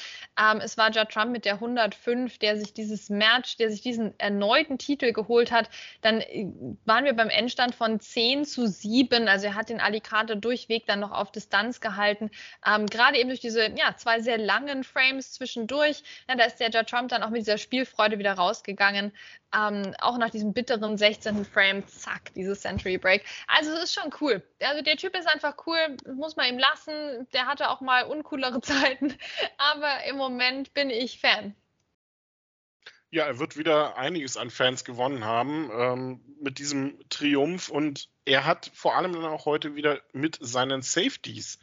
Ähm, 0.41 0.61
es 0.63 0.79
war 0.79 0.91
Judd 0.91 1.11
Trump 1.11 1.33
mit 1.33 1.45
der 1.45 1.55
105, 1.55 2.39
der 2.39 2.57
sich 2.57 2.73
dieses 2.73 3.11
Match, 3.11 3.59
der 3.59 3.71
sich 3.71 3.83
diesen 3.83 4.19
erneuten 4.19 4.79
Titel 4.79 5.13
geholt 5.13 5.53
hat 5.53 5.69
dann 6.01 6.21
äh, 6.21 6.47
waren 6.85 7.05
wir 7.05 7.15
beim 7.15 7.29
Endstand 7.29 7.75
von 7.75 8.01
10 8.01 8.45
zu 8.45 8.67
7. 8.67 9.29
Also 9.29 9.47
er 9.47 9.55
hat 9.55 9.69
den 9.69 9.81
Alicante 9.81 10.37
durchweg 10.37 10.87
dann 10.87 11.01
noch 11.01 11.13
auf 11.13 11.33
Distanz 11.33 11.81
gehalten. 11.81 12.31
Ähm, 12.67 12.87
Gerade 12.87 13.19
eben 13.19 13.29
durch 13.29 13.41
diese 13.41 13.71
ja, 13.77 13.97
zwei 13.97 14.21
sehr 14.21 14.39
langen 14.39 14.85
Frames 14.85 15.33
zwischendurch. 15.33 16.03
Ja, 16.29 16.37
da 16.37 16.45
ist 16.45 16.57
der 16.57 16.71
Judge 16.71 16.87
Trump 16.87 17.09
dann 17.09 17.23
auch 17.23 17.31
mit 17.31 17.41
dieser 17.41 17.59
Spielfreude 17.59 18.19
wieder 18.19 18.35
rausgegangen. 18.35 19.13
Ähm, 19.55 19.95
auch 20.01 20.17
nach 20.17 20.31
diesem 20.31 20.53
bitteren 20.55 20.97
16. 20.97 21.45
Frame, 21.45 21.87
zack, 21.87 22.33
dieses 22.35 22.63
Century 22.63 22.97
Break. 22.97 23.25
Also 23.49 23.73
es 23.73 23.85
ist 23.85 23.95
schon 23.95 24.13
cool. 24.21 24.43
Also 24.63 24.83
der 24.83 24.97
Typ 24.97 25.17
ist 25.17 25.29
einfach 25.29 25.55
cool, 25.67 25.97
muss 26.15 26.37
man 26.37 26.49
ihm 26.49 26.59
lassen. 26.59 27.29
Der 27.35 27.47
hatte 27.47 27.69
auch 27.69 27.81
mal 27.81 28.05
uncoolere 28.05 28.61
Zeiten, 28.63 29.15
aber 29.59 30.05
im 30.09 30.17
Moment 30.17 30.73
bin 30.75 30.91
ich 30.91 31.21
Fan. 31.21 31.55
Ja, 33.15 33.27
er 33.27 33.39
wird 33.39 33.59
wieder 33.59 33.99
einiges 33.99 34.39
an 34.39 34.49
Fans 34.49 34.85
gewonnen 34.85 35.27
haben 35.27 35.71
ähm, 35.71 36.21
mit 36.41 36.59
diesem 36.59 36.99
Triumph 37.11 37.69
und 37.69 38.09
er 38.25 38.47
hat 38.47 38.71
vor 38.73 38.97
allem 38.97 39.13
dann 39.13 39.27
auch 39.27 39.45
heute 39.45 39.75
wieder 39.77 40.01
mit 40.15 40.39
seinen 40.41 40.81
Safeties 40.81 41.59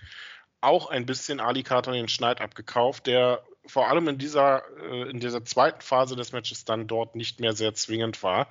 auch 0.61 0.91
ein 0.91 1.07
bisschen 1.07 1.39
Ali 1.39 1.63
Carter 1.63 1.91
den 1.93 2.07
Schneid 2.07 2.39
abgekauft, 2.39 3.07
der 3.07 3.43
vor 3.65 3.87
allem 3.87 4.07
in 4.07 4.19
dieser, 4.19 4.61
äh, 4.77 5.09
in 5.09 5.19
dieser 5.19 5.43
zweiten 5.43 5.81
Phase 5.81 6.15
des 6.15 6.33
Matches 6.33 6.65
dann 6.65 6.85
dort 6.85 7.15
nicht 7.15 7.39
mehr 7.39 7.53
sehr 7.53 7.73
zwingend 7.73 8.21
war. 8.21 8.47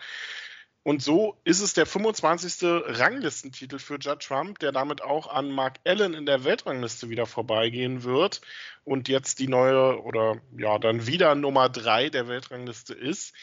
Und 0.89 1.03
so 1.03 1.37
ist 1.45 1.61
es 1.61 1.75
der 1.75 1.85
25. 1.85 2.63
Ranglistentitel 2.63 3.79
für 3.79 3.99
Judd 3.99 4.21
Trump, 4.21 4.59
der 4.59 4.73
damit 4.73 5.03
auch 5.03 5.27
an 5.27 5.51
Mark 5.51 5.81
Allen 5.85 6.15
in 6.15 6.25
der 6.25 6.45
Weltrangliste 6.45 7.11
wieder 7.11 7.27
vorbeigehen 7.27 8.05
wird 8.05 8.41
und 8.85 9.07
jetzt 9.07 9.39
die 9.39 9.49
neue 9.49 10.03
oder 10.03 10.41
ja, 10.57 10.79
dann 10.79 11.07
wieder 11.07 11.35
Nummer 11.35 11.69
3 11.69 12.09
der 12.09 12.27
Weltrangliste 12.27 12.95
ist. 12.95 13.35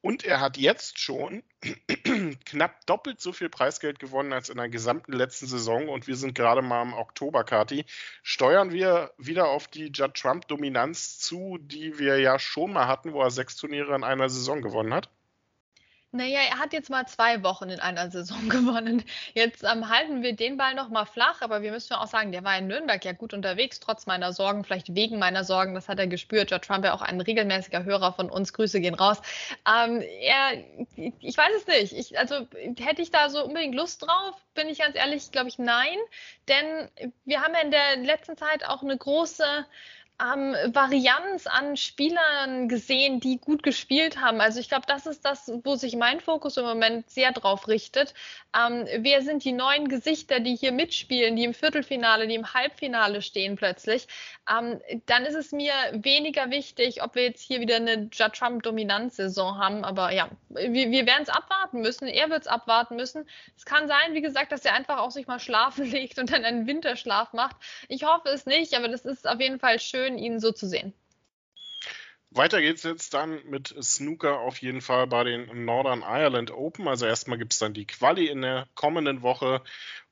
Und 0.00 0.24
er 0.24 0.40
hat 0.40 0.56
jetzt 0.56 0.98
schon 0.98 1.44
knapp 2.44 2.84
doppelt 2.86 3.20
so 3.20 3.32
viel 3.32 3.50
Preisgeld 3.50 4.00
gewonnen 4.00 4.32
als 4.32 4.48
in 4.48 4.56
der 4.56 4.68
gesamten 4.68 5.12
letzten 5.12 5.46
Saison. 5.46 5.88
Und 5.88 6.08
wir 6.08 6.16
sind 6.16 6.34
gerade 6.34 6.60
mal 6.60 6.82
im 6.82 6.94
Oktober, 6.94 7.44
Kati. 7.44 7.84
Steuern 8.24 8.72
wir 8.72 9.12
wieder 9.16 9.46
auf 9.46 9.68
die 9.68 9.92
Judd 9.94 10.14
Trump-Dominanz 10.14 11.20
zu, 11.20 11.56
die 11.60 12.00
wir 12.00 12.18
ja 12.18 12.40
schon 12.40 12.72
mal 12.72 12.88
hatten, 12.88 13.12
wo 13.12 13.22
er 13.22 13.30
sechs 13.30 13.54
Turniere 13.54 13.94
in 13.94 14.02
einer 14.02 14.28
Saison 14.28 14.60
gewonnen 14.60 14.92
hat? 14.92 15.08
Naja, 16.12 16.40
er 16.40 16.58
hat 16.58 16.72
jetzt 16.72 16.90
mal 16.90 17.06
zwei 17.06 17.44
Wochen 17.44 17.70
in 17.70 17.78
einer 17.78 18.10
Saison 18.10 18.48
gewonnen. 18.48 19.04
Jetzt 19.32 19.62
ähm, 19.62 19.88
halten 19.88 20.22
wir 20.22 20.34
den 20.34 20.56
Ball 20.56 20.74
noch 20.74 20.88
mal 20.88 21.04
flach, 21.04 21.40
aber 21.40 21.62
wir 21.62 21.70
müssen 21.70 21.92
ja 21.92 22.00
auch 22.00 22.08
sagen, 22.08 22.32
der 22.32 22.42
war 22.42 22.58
in 22.58 22.66
Nürnberg 22.66 23.04
ja 23.04 23.12
gut 23.12 23.32
unterwegs, 23.32 23.78
trotz 23.78 24.06
meiner 24.06 24.32
Sorgen, 24.32 24.64
vielleicht 24.64 24.92
wegen 24.96 25.20
meiner 25.20 25.44
Sorgen. 25.44 25.74
Das 25.74 25.88
hat 25.88 26.00
er 26.00 26.08
gespürt. 26.08 26.48
George 26.48 26.66
Trump 26.66 26.84
ja 26.84 26.94
auch 26.94 27.02
ein 27.02 27.20
regelmäßiger 27.20 27.84
Hörer 27.84 28.12
von 28.12 28.28
uns. 28.28 28.52
Grüße 28.52 28.80
gehen 28.80 28.94
raus. 28.94 29.22
Ähm, 29.64 30.02
er, 30.02 30.64
ich 30.96 31.38
weiß 31.38 31.52
es 31.58 31.66
nicht. 31.68 31.92
Ich, 31.92 32.18
also 32.18 32.46
hätte 32.80 33.02
ich 33.02 33.12
da 33.12 33.30
so 33.30 33.44
unbedingt 33.44 33.76
Lust 33.76 34.02
drauf? 34.02 34.34
Bin 34.54 34.68
ich 34.68 34.80
ganz 34.80 34.96
ehrlich, 34.96 35.30
glaube 35.30 35.48
ich, 35.48 35.60
nein. 35.60 35.96
Denn 36.48 36.88
wir 37.24 37.40
haben 37.40 37.54
ja 37.54 37.60
in 37.60 37.70
der 37.70 37.96
letzten 37.98 38.36
Zeit 38.36 38.64
auch 38.64 38.82
eine 38.82 38.98
große 38.98 39.44
ähm, 40.20 40.54
Varianz 40.74 41.46
an 41.46 41.76
Spielern 41.76 42.68
gesehen, 42.68 43.20
die 43.20 43.38
gut 43.38 43.62
gespielt 43.62 44.20
haben. 44.20 44.40
Also 44.40 44.60
ich 44.60 44.68
glaube, 44.68 44.84
das 44.86 45.06
ist 45.06 45.24
das, 45.24 45.50
wo 45.64 45.76
sich 45.76 45.96
mein 45.96 46.20
Fokus 46.20 46.56
im 46.56 46.64
Moment 46.64 47.08
sehr 47.08 47.32
drauf 47.32 47.68
richtet. 47.68 48.14
Ähm, 48.56 48.86
wer 48.98 49.22
sind 49.22 49.44
die 49.44 49.52
neuen 49.52 49.88
Gesichter, 49.88 50.40
die 50.40 50.56
hier 50.56 50.72
mitspielen, 50.72 51.36
die 51.36 51.44
im 51.44 51.54
Viertelfinale, 51.54 52.26
die 52.26 52.34
im 52.34 52.52
Halbfinale 52.52 53.22
stehen 53.22 53.56
plötzlich? 53.56 54.08
Ähm, 54.50 54.80
dann 55.06 55.24
ist 55.24 55.36
es 55.36 55.52
mir 55.52 55.72
weniger 55.92 56.50
wichtig, 56.50 57.02
ob 57.02 57.14
wir 57.14 57.22
jetzt 57.22 57.42
hier 57.42 57.60
wieder 57.60 57.76
eine 57.76 58.08
Judd 58.12 58.34
Trump-Dominanzsaison 58.34 59.58
haben. 59.58 59.84
Aber 59.84 60.12
ja, 60.12 60.28
wir, 60.48 60.90
wir 60.90 61.06
werden 61.06 61.22
es 61.22 61.28
abwarten 61.28 61.80
müssen. 61.80 62.08
Er 62.08 62.28
wird 62.28 62.42
es 62.42 62.48
abwarten 62.48 62.96
müssen. 62.96 63.26
Es 63.56 63.64
kann 63.64 63.88
sein, 63.88 64.12
wie 64.12 64.20
gesagt, 64.20 64.52
dass 64.52 64.64
er 64.64 64.74
einfach 64.74 64.98
auch 64.98 65.10
sich 65.10 65.26
mal 65.26 65.40
schlafen 65.40 65.84
legt 65.90 66.18
und 66.18 66.32
dann 66.32 66.44
einen 66.44 66.66
Winterschlaf 66.66 67.32
macht. 67.32 67.56
Ich 67.88 68.04
hoffe 68.04 68.28
es 68.28 68.46
nicht, 68.46 68.74
aber 68.74 68.88
das 68.88 69.04
ist 69.04 69.28
auf 69.28 69.40
jeden 69.40 69.60
Fall 69.60 69.78
schön, 70.10 70.18
ihn 70.18 70.40
so 70.40 70.52
zu 70.52 70.66
sehen. 70.66 70.92
Weiter 72.32 72.60
geht's 72.60 72.84
jetzt 72.84 73.12
dann 73.14 73.40
mit 73.46 73.74
Snooker 73.82 74.38
auf 74.38 74.58
jeden 74.58 74.80
Fall 74.80 75.08
bei 75.08 75.24
den 75.24 75.64
Northern 75.64 76.02
Ireland 76.02 76.52
Open. 76.52 76.86
Also 76.86 77.06
erstmal 77.06 77.38
gibt 77.38 77.52
es 77.52 77.58
dann 77.58 77.74
die 77.74 77.86
Quali 77.86 78.28
in 78.28 78.42
der 78.42 78.68
kommenden 78.74 79.22
Woche 79.22 79.62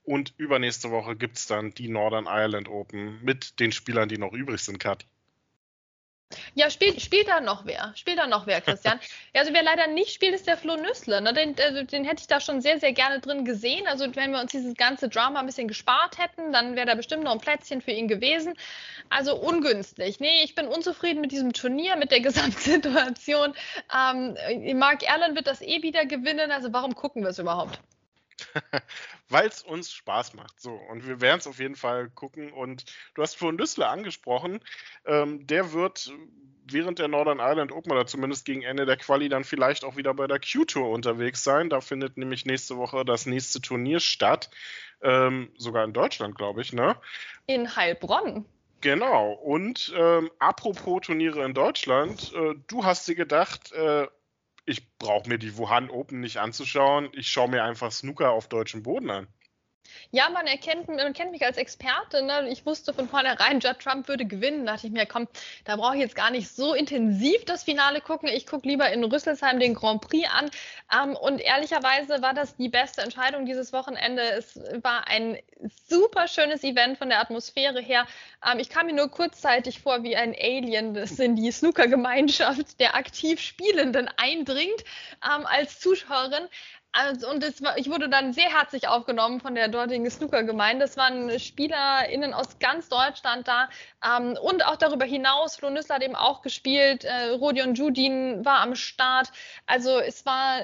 und 0.03 0.35
übernächste 0.37 0.91
Woche 0.91 1.15
gibt 1.15 1.37
es 1.37 1.47
dann 1.47 1.73
die 1.73 1.89
Northern 1.89 2.27
Ireland 2.27 2.69
Open 2.69 3.23
mit 3.23 3.61
den 3.61 3.71
Spielern, 3.71 4.09
die 4.09 4.19
noch 4.19 4.33
übrig 4.33 4.61
sind, 4.61 4.81
Kathi. 4.81 5.07
Ja, 6.55 6.71
spielt, 6.71 7.01
spielt 7.01 7.29
da 7.29 7.41
noch 7.41 7.65
wer? 7.65 7.93
Spielt 7.95 8.19
da 8.19 8.27
noch 8.27 8.47
wer, 8.47 8.61
Christian? 8.61 9.01
also 9.35 9.53
wer 9.55 9.63
leider 9.63 9.87
nicht 9.87 10.13
spielt, 10.13 10.35
ist 10.35 10.47
der 10.47 10.57
Flo 10.57 10.77
Nüssle. 10.77 11.21
Ne? 11.21 11.33
Den, 11.33 11.55
also, 11.59 11.83
den 11.85 12.05
hätte 12.05 12.21
ich 12.21 12.27
da 12.27 12.41
schon 12.41 12.61
sehr, 12.61 12.79
sehr 12.79 12.93
gerne 12.93 13.21
drin 13.21 13.45
gesehen. 13.45 13.87
Also 13.87 14.15
wenn 14.15 14.33
wir 14.33 14.41
uns 14.41 14.53
dieses 14.53 14.75
ganze 14.77 15.09
Drama 15.09 15.41
ein 15.41 15.47
bisschen 15.47 15.69
gespart 15.69 16.19
hätten, 16.19 16.53
dann 16.53 16.77
wäre 16.77 16.87
da 16.87 16.95
bestimmt 16.95 17.25
noch 17.25 17.33
ein 17.33 17.41
Plätzchen 17.41 17.81
für 17.81 17.93
ihn 17.93 18.09
gewesen. 18.09 18.55
Also 19.09 19.37
ungünstig. 19.37 20.21
Nee, 20.21 20.43
ich 20.45 20.55
bin 20.55 20.67
unzufrieden 20.67 21.21
mit 21.21 21.33
diesem 21.33 21.53
Turnier, 21.53 21.97
mit 21.97 22.11
der 22.11 22.21
Gesamtsituation. 22.29 23.55
Ähm, 23.95 24.37
Mark 24.79 25.11
Allen 25.11 25.35
wird 25.35 25.47
das 25.47 25.63
eh 25.63 25.83
wieder 25.83 26.05
gewinnen. 26.07 26.51
Also 26.51 26.73
warum 26.73 26.95
gucken 26.95 27.23
wir 27.23 27.31
es 27.31 27.39
überhaupt? 27.39 27.81
Weil 29.29 29.49
es 29.49 29.63
uns 29.63 29.93
Spaß 29.93 30.35
macht. 30.35 30.61
So, 30.61 30.73
und 30.73 31.07
wir 31.07 31.21
werden 31.21 31.39
es 31.39 31.47
auf 31.47 31.59
jeden 31.59 31.77
Fall 31.77 32.11
gucken. 32.11 32.53
Und 32.53 32.85
du 33.15 33.23
hast 33.23 33.37
vorhin 33.37 33.59
Düssler 33.59 33.91
angesprochen. 33.91 34.61
Ähm, 35.05 35.47
der 35.47 35.73
wird 35.73 36.13
während 36.73 36.99
der 36.99 37.09
Northern 37.09 37.39
Ireland 37.39 37.73
Open 37.73 37.93
oder 37.93 38.07
zumindest 38.07 38.45
gegen 38.45 38.63
Ende 38.63 38.87
der 38.87 38.97
Quali 38.97 39.29
dann 39.29 39.45
vielleicht 39.45 39.85
auch 39.85 39.97
wieder 39.97 40.15
bei 40.15 40.27
der 40.27 40.41
Q-Tour 40.41 40.91
unterwegs 40.91 41.43
sein. 41.45 41.71
Da 41.71 41.81
findet 41.81 42.17
nämlich 42.17 42.45
nächste 42.45 42.77
Woche 42.77 43.05
das 43.05 43.27
nächste 43.27 43.61
Turnier 43.61 44.01
statt. 44.01 44.51
Ähm, 45.01 45.51
sogar 45.57 45.85
in 45.85 45.93
Deutschland, 45.93 46.35
glaube 46.35 46.61
ich, 46.61 46.73
ne? 46.73 46.97
In 47.47 47.77
Heilbronn. 47.77 48.45
Genau. 48.81 49.33
Und 49.33 49.93
ähm, 49.97 50.31
apropos 50.39 51.03
Turniere 51.03 51.45
in 51.45 51.55
Deutschland, 51.55 52.33
äh, 52.35 52.55
du 52.67 52.85
hast 52.85 53.09
dir 53.09 53.15
gedacht, 53.15 53.73
äh, 53.73 54.07
ich 54.69 54.87
brauche 54.99 55.29
mir 55.29 55.39
die 55.39 55.57
Wuhan 55.57 55.91
Open 55.91 56.21
nicht 56.21 56.37
anzuschauen. 56.37 57.09
Ich 57.15 57.29
schaue 57.29 57.49
mir 57.49 57.65
einfach 57.65 57.91
Snooker 57.91 58.31
auf 58.31 58.49
deutschem 58.49 58.83
Boden 58.83 59.11
an. 59.11 59.27
Ja, 60.11 60.29
man 60.31 60.47
erkennt, 60.47 60.89
man 60.89 61.13
kennt 61.13 61.33
mich 61.33 61.45
als 61.45 61.57
Experte. 61.57 62.23
Ne? 62.23 62.49
Ich 62.51 62.65
wusste 62.67 62.95
von 62.95 63.09
vornherein, 63.09 63.61
Judd 63.61 63.79
Trump 63.81 64.09
würde 64.09 64.25
gewinnen. 64.25 64.67
Da 64.67 64.73
dachte 64.73 64.87
ich 64.87 64.93
mir, 64.93 65.07
komm, 65.07 65.29
da 65.65 65.77
brauche 65.77 65.95
ich 65.95 66.01
jetzt 66.01 66.15
gar 66.15 66.31
nicht 66.31 66.49
so 66.49 66.75
intensiv 66.75 67.45
das 67.45 67.65
Finale 67.65 68.01
gucken. 68.01 68.29
Ich 68.29 68.47
gucke 68.47 68.67
lieber 68.67 68.91
in 68.91 69.05
Rüsselsheim 69.05 69.61
den 69.61 69.75
Grand 69.75 70.01
Prix 70.01 70.29
an. 70.31 70.51
Ähm, 70.93 71.17
und 71.17 71.41
ehrlicherweise 71.41 72.23
war 72.23 72.35
das 72.35 72.57
die 72.57 72.69
beste 72.69 73.03
Entscheidung 73.03 73.47
dieses 73.47 73.73
Wochenende. 73.73 74.23
Es 74.23 74.59
war 74.83 75.07
ein 75.09 75.39
super 75.89 76.29
schönes 76.29 76.63
Event 76.65 76.99
von 76.99 77.09
der 77.09 77.21
Atmosphäre 77.21 77.81
her. 77.81 78.07
Ähm, 78.45 78.59
ich 78.59 78.69
kam 78.69 78.87
mir 78.87 78.95
nur 78.95 79.11
kurzzeitig 79.11 79.81
vor 79.81 80.03
wie 80.03 80.17
ein 80.17 80.35
Alien, 80.39 80.95
das 80.95 81.19
in 81.19 81.37
die 81.37 81.51
Snooker-Gemeinschaft 81.51 82.81
der 82.81 82.95
aktiv 82.95 83.41
Spielenden 83.41 84.09
eindringt 84.17 84.85
ähm, 85.25 85.47
als 85.47 85.81
Zuschauerin. 85.81 86.49
Also, 86.93 87.31
und 87.31 87.43
war, 87.63 87.77
ich 87.77 87.91
wurde 87.91 88.09
dann 88.09 88.33
sehr 88.33 88.49
herzlich 88.51 88.89
aufgenommen 88.89 89.41
von 89.41 89.55
der 89.55 89.69
dortigen 89.69 90.11
Snooker-Gemeinde. 90.11 90.85
Es 90.85 90.97
waren 90.97 91.39
SpielerInnen 91.39 92.33
aus 92.33 92.59
ganz 92.59 92.89
Deutschland 92.89 93.47
da 93.47 93.69
ähm, 94.05 94.37
und 94.43 94.65
auch 94.65 94.77
darüber 94.77 95.05
hinaus. 95.05 95.57
Flo 95.57 95.71
Nüssler 95.71 95.97
hat 95.97 96.03
eben 96.03 96.17
auch 96.17 96.43
gespielt. 96.43 97.05
Äh, 97.05 97.31
Rodion 97.31 97.75
Judin 97.75 98.45
war 98.45 98.61
am 98.61 98.75
Start. 98.75 99.31
Also 99.67 99.99
es 99.99 100.25
war 100.25 100.63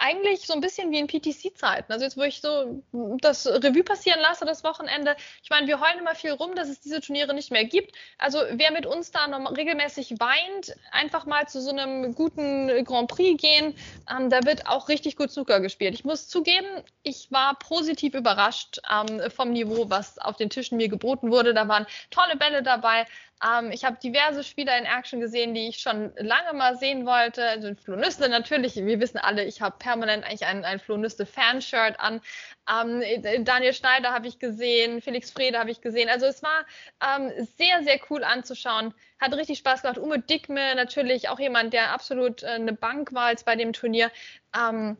eigentlich 0.00 0.46
so 0.46 0.54
ein 0.54 0.60
bisschen 0.60 0.90
wie 0.90 0.98
in 0.98 1.06
PTC-Zeiten. 1.06 1.92
Also 1.92 2.04
jetzt, 2.04 2.16
wo 2.16 2.22
ich 2.22 2.40
so 2.40 2.82
das 3.20 3.46
Revue 3.46 3.84
passieren 3.84 4.18
lasse, 4.20 4.46
das 4.46 4.64
Wochenende. 4.64 5.14
Ich 5.42 5.50
meine, 5.50 5.66
wir 5.66 5.78
heulen 5.78 5.98
immer 5.98 6.14
viel 6.14 6.32
rum, 6.32 6.54
dass 6.54 6.68
es 6.68 6.80
diese 6.80 7.00
Turniere 7.00 7.34
nicht 7.34 7.50
mehr 7.50 7.66
gibt. 7.66 7.94
Also 8.18 8.40
wer 8.52 8.72
mit 8.72 8.86
uns 8.86 9.10
da 9.10 9.28
noch 9.28 9.56
regelmäßig 9.56 10.18
weint, 10.18 10.74
einfach 10.90 11.26
mal 11.26 11.46
zu 11.46 11.60
so 11.60 11.70
einem 11.70 12.14
guten 12.14 12.84
Grand 12.84 13.08
Prix 13.08 13.40
gehen. 13.40 13.74
Ähm, 14.10 14.30
da 14.30 14.42
wird 14.44 14.66
auch 14.66 14.88
richtig 14.88 15.16
gut 15.16 15.30
Zucker 15.30 15.60
gespielt. 15.60 15.94
Ich 15.94 16.04
muss 16.04 16.28
zugeben, 16.28 16.66
ich 17.02 17.30
war 17.30 17.58
positiv 17.58 18.14
überrascht 18.14 18.80
ähm, 18.90 19.30
vom 19.30 19.52
Niveau, 19.52 19.90
was 19.90 20.18
auf 20.18 20.36
den 20.36 20.48
Tischen 20.48 20.78
mir 20.78 20.88
geboten 20.88 21.30
wurde. 21.30 21.52
Da 21.52 21.68
waren 21.68 21.86
tolle 22.10 22.36
Bälle 22.36 22.62
dabei. 22.62 23.06
Ähm, 23.42 23.70
ich 23.72 23.84
habe 23.84 23.96
diverse 24.02 24.44
Spieler 24.44 24.76
in 24.76 24.84
Action 24.84 25.20
gesehen, 25.20 25.54
die 25.54 25.68
ich 25.68 25.78
schon 25.78 26.12
lange 26.16 26.52
mal 26.52 26.76
sehen 26.76 27.06
wollte. 27.06 27.44
Also 27.44 27.74
Flo 27.74 27.96
Nüssle 27.96 28.28
natürlich. 28.28 28.76
Wir 28.76 29.00
wissen 29.00 29.18
alle, 29.18 29.44
ich 29.44 29.62
habe 29.62 29.76
permanent 29.78 30.24
eigentlich 30.24 30.46
ein, 30.46 30.64
ein 30.64 30.78
Flo 30.78 30.96
Nüssle 30.96 31.26
Fanshirt 31.26 31.98
an. 31.98 32.20
Ähm, 32.68 33.02
Daniel 33.44 33.72
Schneider 33.72 34.12
habe 34.12 34.26
ich 34.28 34.38
gesehen, 34.38 35.00
Felix 35.00 35.30
Frede 35.30 35.58
habe 35.58 35.70
ich 35.70 35.80
gesehen. 35.80 36.08
Also 36.08 36.26
es 36.26 36.42
war 36.42 36.66
ähm, 37.02 37.32
sehr, 37.56 37.82
sehr 37.82 37.98
cool 38.10 38.24
anzuschauen. 38.24 38.92
Hat 39.20 39.34
richtig 39.34 39.58
Spaß 39.58 39.82
gemacht. 39.82 39.98
Ume 39.98 40.18
Dickme 40.18 40.74
natürlich 40.74 41.28
auch 41.28 41.40
jemand, 41.40 41.72
der 41.72 41.92
absolut 41.92 42.42
äh, 42.42 42.48
eine 42.48 42.72
Bank 42.74 43.12
war 43.14 43.26
als 43.26 43.44
bei 43.44 43.56
dem 43.56 43.72
Turnier. 43.72 44.10
Ähm, 44.56 44.96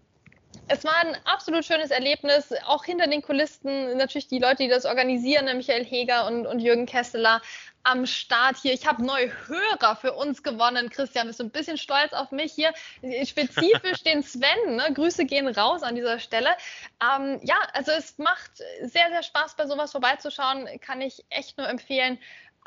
es 0.73 0.85
war 0.85 0.97
ein 0.99 1.17
absolut 1.25 1.65
schönes 1.65 1.91
Erlebnis, 1.91 2.55
auch 2.65 2.85
hinter 2.85 3.09
den 3.09 3.23
Kulissen. 3.23 3.97
Natürlich 3.97 4.29
die 4.29 4.39
Leute, 4.39 4.63
die 4.63 4.69
das 4.69 4.87
organisieren, 4.87 5.47
Michael 5.57 5.85
Heger 5.85 6.27
und, 6.27 6.47
und 6.47 6.61
Jürgen 6.61 6.87
Kesseler 6.87 7.43
am 7.83 8.07
Start 8.07 8.57
hier. 8.57 8.73
Ich 8.73 8.87
habe 8.87 9.05
neue 9.05 9.33
Hörer 9.49 9.97
für 9.97 10.13
uns 10.13 10.43
gewonnen. 10.43 10.91
Christian, 10.91 11.27
bist 11.27 11.41
du 11.41 11.45
ein 11.45 11.51
bisschen 11.51 11.77
stolz 11.77 12.13
auf 12.13 12.31
mich 12.31 12.53
hier? 12.53 12.73
Spezifisch 13.25 14.03
den 14.05 14.23
Sven. 14.23 14.77
Ne? 14.77 14.93
Grüße 14.95 15.25
gehen 15.25 15.49
raus 15.49 15.83
an 15.83 15.97
dieser 15.97 16.21
Stelle. 16.21 16.51
Ähm, 17.03 17.41
ja, 17.43 17.57
also 17.73 17.91
es 17.91 18.19
macht 18.19 18.59
sehr, 18.59 19.09
sehr 19.11 19.23
Spaß, 19.25 19.57
bei 19.57 19.67
sowas 19.67 19.91
vorbeizuschauen. 19.91 20.69
Kann 20.81 21.01
ich 21.01 21.25
echt 21.31 21.59
nur 21.59 21.69
empfehlen. 21.69 22.19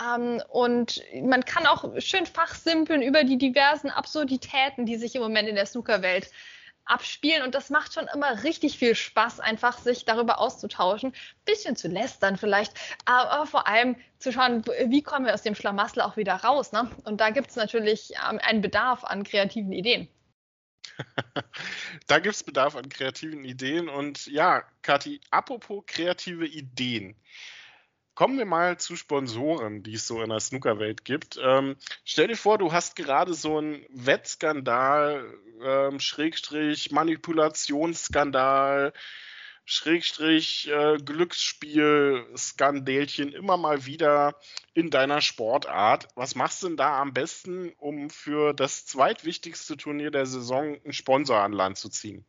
Ähm, 0.01 0.41
und 0.49 1.01
man 1.21 1.45
kann 1.45 1.67
auch 1.67 1.85
schön 1.99 2.25
fachsimpeln 2.25 3.01
über 3.01 3.23
die 3.23 3.37
diversen 3.37 3.91
Absurditäten, 3.91 4.85
die 4.85 4.97
sich 4.97 5.15
im 5.15 5.21
Moment 5.21 5.47
in 5.47 5.55
der 5.55 5.67
Snookerwelt 5.67 6.29
abspielen 6.85 7.43
und 7.43 7.55
das 7.55 7.69
macht 7.69 7.93
schon 7.93 8.07
immer 8.13 8.43
richtig 8.43 8.77
viel 8.77 8.95
Spaß, 8.95 9.39
einfach 9.39 9.77
sich 9.77 10.05
darüber 10.05 10.39
auszutauschen, 10.39 11.13
bisschen 11.45 11.75
zu 11.75 11.87
lästern 11.87 12.37
vielleicht, 12.37 12.73
aber 13.05 13.45
vor 13.47 13.67
allem 13.67 13.95
zu 14.19 14.31
schauen, 14.31 14.65
wie 14.65 15.01
kommen 15.01 15.25
wir 15.25 15.33
aus 15.33 15.41
dem 15.41 15.55
Schlamassel 15.55 16.01
auch 16.01 16.17
wieder 16.17 16.35
raus. 16.35 16.71
Ne? 16.71 16.89
Und 17.05 17.21
da 17.21 17.29
gibt 17.29 17.49
es 17.49 17.55
natürlich 17.55 18.13
ähm, 18.29 18.39
einen 18.41 18.61
Bedarf 18.61 19.03
an 19.03 19.23
kreativen 19.23 19.71
Ideen. 19.71 20.07
da 22.07 22.19
gibt 22.19 22.35
es 22.35 22.43
Bedarf 22.43 22.75
an 22.75 22.89
kreativen 22.89 23.43
Ideen 23.45 23.89
und 23.89 24.27
ja, 24.27 24.63
Kathi, 24.81 25.21
apropos 25.31 25.83
kreative 25.87 26.45
Ideen. 26.45 27.15
Kommen 28.15 28.37
wir 28.37 28.45
mal 28.45 28.77
zu 28.77 28.95
Sponsoren, 28.95 29.81
die 29.81 29.95
es 29.95 30.05
so 30.05 30.21
in 30.21 30.29
der 30.29 30.39
Snookerwelt 30.39 31.03
gibt. 31.03 31.39
Ähm, 31.41 31.75
stell 32.05 32.27
dir 32.27 32.37
vor, 32.37 32.59
du 32.59 32.71
hast 32.71 32.95
gerade 32.95 33.33
so 33.33 33.57
einen 33.57 33.83
Wettskandal, 33.89 35.33
ähm, 35.63 35.99
Schrägstrich 35.99 36.91
Manipulationsskandal, 36.91 38.93
Schrägstrich 39.65 40.69
äh, 40.69 40.97
Glücksspiel-Skandälchen 40.97 43.31
immer 43.31 43.57
mal 43.57 43.87
wieder 43.87 44.35
in 44.75 44.91
deiner 44.91 45.21
Sportart. 45.21 46.07
Was 46.13 46.35
machst 46.35 46.61
du 46.61 46.67
denn 46.67 46.77
da 46.77 47.01
am 47.01 47.13
besten, 47.13 47.73
um 47.77 48.11
für 48.11 48.53
das 48.53 48.85
zweitwichtigste 48.85 49.75
Turnier 49.75 50.11
der 50.11 50.27
Saison 50.27 50.77
einen 50.83 50.93
Sponsor 50.93 51.39
an 51.39 51.53
Land 51.53 51.79
zu 51.79 51.89
ziehen? 51.89 52.23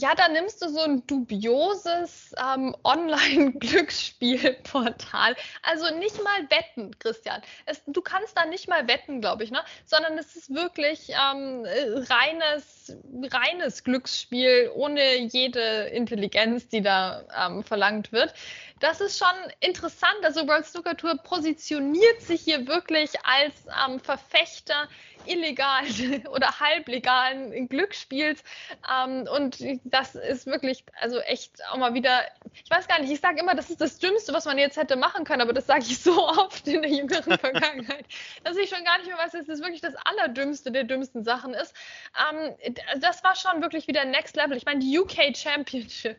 Ja, 0.00 0.14
da 0.14 0.28
nimmst 0.28 0.62
du 0.62 0.68
so 0.70 0.80
ein 0.80 1.06
dubioses 1.06 2.34
ähm, 2.42 2.74
Online-Glücksspielportal. 2.84 5.36
Also 5.62 5.94
nicht 5.96 6.24
mal 6.24 6.48
wetten, 6.48 6.98
Christian. 6.98 7.42
Es, 7.66 7.82
du 7.86 8.00
kannst 8.00 8.34
da 8.34 8.46
nicht 8.46 8.66
mal 8.66 8.88
wetten, 8.88 9.20
glaube 9.20 9.44
ich, 9.44 9.50
ne? 9.50 9.62
Sondern 9.84 10.16
es 10.16 10.36
ist 10.36 10.54
wirklich 10.54 11.10
ähm, 11.10 11.66
reines, 12.08 12.96
reines 13.30 13.84
Glücksspiel 13.84 14.70
ohne 14.74 15.16
jede 15.16 15.88
Intelligenz, 15.88 16.66
die 16.68 16.80
da 16.80 17.24
ähm, 17.38 17.62
verlangt 17.62 18.10
wird. 18.10 18.32
Das 18.78 19.02
ist 19.02 19.18
schon 19.18 19.28
interessant. 19.60 20.16
Also 20.22 20.48
World 20.48 20.64
Snooker 20.64 20.96
Tour 20.96 21.18
positioniert 21.18 22.22
sich 22.22 22.40
hier 22.40 22.66
wirklich 22.66 23.10
als 23.22 23.52
ähm, 23.86 24.00
Verfechter 24.00 24.88
illegalen 25.26 26.26
oder 26.34 26.60
halblegalen 26.60 27.68
Glücksspiels. 27.68 28.42
Ähm, 28.90 29.28
und 29.34 29.58
das 29.84 30.14
ist 30.14 30.46
wirklich, 30.46 30.84
also 31.00 31.18
echt 31.20 31.64
auch 31.70 31.76
mal 31.76 31.94
wieder, 31.94 32.22
ich 32.64 32.70
weiß 32.70 32.88
gar 32.88 33.00
nicht, 33.00 33.10
ich 33.10 33.20
sage 33.20 33.40
immer, 33.40 33.54
das 33.54 33.70
ist 33.70 33.80
das 33.80 33.98
Dümmste, 33.98 34.32
was 34.32 34.44
man 34.44 34.58
jetzt 34.58 34.76
hätte 34.76 34.96
machen 34.96 35.24
können, 35.24 35.42
aber 35.42 35.52
das 35.52 35.66
sage 35.66 35.84
ich 35.86 35.98
so 36.02 36.26
oft 36.28 36.66
in 36.66 36.82
der 36.82 36.90
jüngeren 36.90 37.38
Vergangenheit, 37.38 38.04
dass 38.44 38.56
ich 38.56 38.68
schon 38.68 38.84
gar 38.84 38.98
nicht 38.98 39.08
mehr 39.08 39.18
weiß, 39.18 39.32
dass 39.32 39.46
das 39.46 39.60
wirklich 39.60 39.80
das 39.80 39.94
Allerdümmste 40.04 40.70
der 40.72 40.84
dümmsten 40.84 41.24
Sachen 41.24 41.54
ist. 41.54 41.74
Ähm, 42.18 42.54
das 43.00 43.22
war 43.24 43.36
schon 43.36 43.62
wirklich 43.62 43.86
wieder 43.88 44.04
Next 44.04 44.36
Level. 44.36 44.56
Ich 44.56 44.64
meine, 44.64 44.80
die 44.80 44.98
UK 44.98 45.36
Championship 45.36 46.16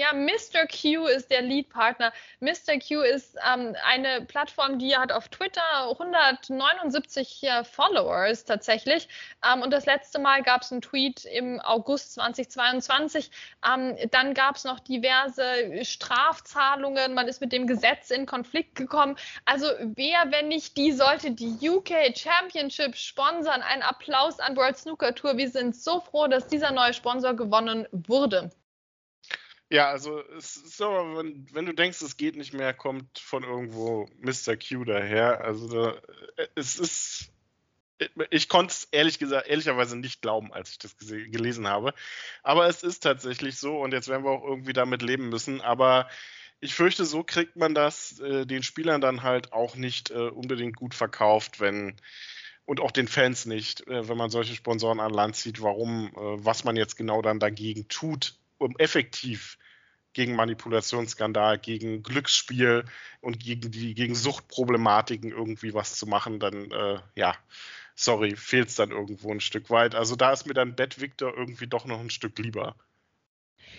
ja, 0.00 0.12
Mr. 0.12 0.66
Q 0.68 1.06
ist 1.06 1.28
der 1.28 1.42
Lead-Partner. 1.42 2.12
Mr. 2.38 2.78
Q 2.78 3.00
ist 3.00 3.36
ähm, 3.44 3.74
eine 3.84 4.24
Plattform, 4.26 4.78
die 4.78 4.96
hat 4.96 5.10
auf 5.10 5.28
Twitter 5.28 5.60
179 5.90 7.42
äh, 7.42 7.64
Followers 7.64 8.44
tatsächlich. 8.44 9.08
Ähm, 9.44 9.62
und 9.62 9.72
das 9.72 9.86
letzte 9.86 10.20
Mal 10.20 10.44
gab 10.44 10.62
es 10.62 10.70
einen 10.70 10.82
Tweet 10.82 11.24
im 11.24 11.60
August 11.60 12.14
2022. 12.14 13.32
Ähm, 13.66 13.96
dann 14.12 14.34
gab 14.34 14.54
es 14.54 14.62
noch 14.62 14.78
diverse 14.78 15.84
Strafzahlungen. 15.84 17.14
Man 17.14 17.26
ist 17.26 17.40
mit 17.40 17.50
dem 17.50 17.66
Gesetz 17.66 18.10
in 18.10 18.24
Konflikt 18.24 18.76
gekommen. 18.76 19.16
Also 19.46 19.66
wer, 19.80 20.30
wenn 20.30 20.46
nicht 20.46 20.76
die, 20.76 20.92
sollte 20.92 21.32
die 21.32 21.58
UK 21.68 22.16
Championship 22.16 22.94
sponsern? 22.94 23.62
Ein 23.62 23.82
Applaus 23.82 24.38
an 24.38 24.56
World 24.56 24.76
Snooker 24.76 25.12
Tour. 25.16 25.36
Wir 25.36 25.50
sind 25.50 25.74
so 25.74 25.98
froh, 25.98 26.28
dass 26.28 26.46
dieser 26.46 26.70
neue 26.70 26.94
Sponsor 26.94 27.34
gewonnen 27.34 27.88
wurde. 27.90 28.52
Ja, 29.70 29.90
also 29.90 30.22
es 30.36 30.56
ist 30.56 30.78
so, 30.78 30.86
wenn, 30.86 31.46
wenn, 31.52 31.66
du 31.66 31.74
denkst, 31.74 32.00
es 32.00 32.16
geht 32.16 32.36
nicht 32.36 32.54
mehr, 32.54 32.72
kommt 32.72 33.18
von 33.18 33.44
irgendwo 33.44 34.08
Mr. 34.18 34.56
Q 34.56 34.84
daher. 34.84 35.44
Also 35.44 35.68
da, 35.68 36.02
äh, 36.36 36.48
es 36.54 36.78
ist. 36.78 37.32
Ich 38.30 38.48
konnte 38.48 38.70
es 38.72 38.84
ehrlich 38.92 39.18
gesagt, 39.18 39.48
ehrlicherweise 39.48 39.96
nicht 39.98 40.22
glauben, 40.22 40.52
als 40.52 40.70
ich 40.70 40.78
das 40.78 40.96
gelesen 40.96 41.66
habe. 41.66 41.94
Aber 42.44 42.68
es 42.68 42.84
ist 42.84 43.00
tatsächlich 43.00 43.58
so 43.58 43.80
und 43.80 43.92
jetzt 43.92 44.06
werden 44.06 44.24
wir 44.24 44.30
auch 44.30 44.44
irgendwie 44.44 44.72
damit 44.72 45.02
leben 45.02 45.28
müssen. 45.30 45.60
Aber 45.60 46.08
ich 46.60 46.74
fürchte, 46.76 47.04
so 47.04 47.24
kriegt 47.24 47.56
man 47.56 47.74
das 47.74 48.20
äh, 48.20 48.46
den 48.46 48.62
Spielern 48.62 49.00
dann 49.00 49.24
halt 49.24 49.52
auch 49.52 49.74
nicht 49.74 50.10
äh, 50.10 50.28
unbedingt 50.28 50.76
gut 50.76 50.94
verkauft, 50.94 51.58
wenn 51.58 51.96
und 52.64 52.80
auch 52.80 52.92
den 52.92 53.08
Fans 53.08 53.46
nicht, 53.46 53.86
äh, 53.88 54.08
wenn 54.08 54.16
man 54.16 54.30
solche 54.30 54.54
Sponsoren 54.54 55.00
an 55.00 55.12
Land 55.12 55.36
zieht, 55.36 55.60
warum, 55.62 56.08
äh, 56.08 56.44
was 56.44 56.64
man 56.64 56.76
jetzt 56.76 56.96
genau 56.96 57.20
dann 57.22 57.40
dagegen 57.40 57.88
tut, 57.88 58.38
um 58.58 58.76
effektiv 58.78 59.58
gegen 60.12 60.34
Manipulationsskandal, 60.34 61.58
gegen 61.58 62.02
Glücksspiel 62.02 62.84
und 63.20 63.40
gegen 63.40 63.70
die 63.70 63.94
gegen 63.94 64.14
Suchtproblematiken 64.14 65.30
irgendwie 65.30 65.74
was 65.74 65.96
zu 65.96 66.06
machen, 66.06 66.40
dann 66.40 66.70
äh, 66.70 67.00
ja, 67.14 67.34
sorry, 67.94 68.36
fehlt 68.36 68.68
es 68.68 68.76
dann 68.76 68.90
irgendwo 68.90 69.32
ein 69.32 69.40
Stück 69.40 69.70
weit. 69.70 69.94
Also 69.94 70.16
da 70.16 70.32
ist 70.32 70.46
mir 70.46 70.54
dann 70.54 70.76
Bad 70.76 71.00
Victor 71.00 71.36
irgendwie 71.36 71.66
doch 71.66 71.84
noch 71.84 72.00
ein 72.00 72.10
Stück 72.10 72.38
lieber. 72.38 72.76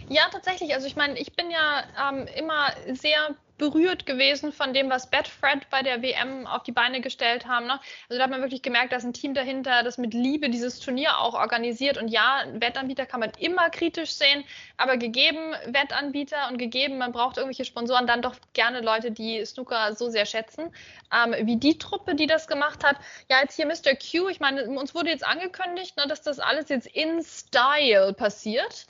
Ja, 0.10 0.30
tatsächlich. 0.32 0.74
Also 0.74 0.88
ich 0.88 0.96
meine, 0.96 1.20
ich 1.20 1.34
bin 1.34 1.52
ja 1.52 1.84
ähm, 2.10 2.28
immer 2.36 2.74
sehr 2.94 3.36
berührt 3.60 4.08
gewesen 4.08 4.52
von 4.52 4.74
dem, 4.74 4.90
was 4.90 5.12
Betfred 5.12 5.70
bei 5.70 5.84
der 5.84 6.02
WM 6.02 6.48
auf 6.48 6.64
die 6.64 6.72
Beine 6.72 7.02
gestellt 7.02 7.46
haben. 7.46 7.68
Ne? 7.68 7.74
Also 8.10 8.18
da 8.18 8.24
hat 8.24 8.32
man 8.32 8.42
wirklich 8.42 8.64
gemerkt, 8.64 8.92
dass 8.92 9.04
ein 9.04 9.14
Team 9.14 9.36
dahinter, 9.36 9.84
das 9.84 10.00
mit 10.00 10.16
Liebe 10.16 10.50
dieses 10.50 10.80
Turnier 10.80 11.20
auch 11.20 11.36
organisiert. 11.36 12.00
Und 12.00 12.08
ja, 12.08 12.46
Wettanbieter 12.54 13.06
kann 13.06 13.20
man 13.20 13.32
immer 13.38 13.70
kritisch 13.70 14.14
sehen, 14.14 14.44
aber 14.78 14.98
gegeben 14.98 15.54
Wettanbieter 15.66 16.48
und 16.50 16.58
gegeben, 16.58 16.98
man 16.98 17.12
braucht 17.12 17.38
irgendwelche 17.38 17.66
Sponsoren, 17.66 18.08
dann 18.08 18.24
doch 18.24 18.36
gerne 18.54 18.82
Leute, 18.82 19.12
die 19.12 19.46
Snooker 19.46 19.94
so 19.94 20.10
sehr 20.10 20.26
schätzen, 20.26 20.74
ähm, 21.14 21.36
wie 21.46 21.58
die 21.58 21.78
Truppe, 21.78 22.16
die 22.16 22.28
das 22.28 22.48
gemacht 22.48 22.84
hat. 22.84 22.96
Ja, 23.30 23.42
jetzt 23.42 23.56
hier 23.56 23.68
Mr. 23.68 23.94
Q, 23.94 24.30
ich 24.30 24.40
meine, 24.40 24.64
uns 24.70 24.96
wurde 24.96 25.10
jetzt 25.10 25.26
angekündigt, 25.26 25.98
ne, 25.98 26.08
dass 26.08 26.22
das 26.22 26.40
alles 26.40 26.70
jetzt 26.70 26.88
in 26.88 27.22
Style 27.22 28.14
passiert. 28.14 28.88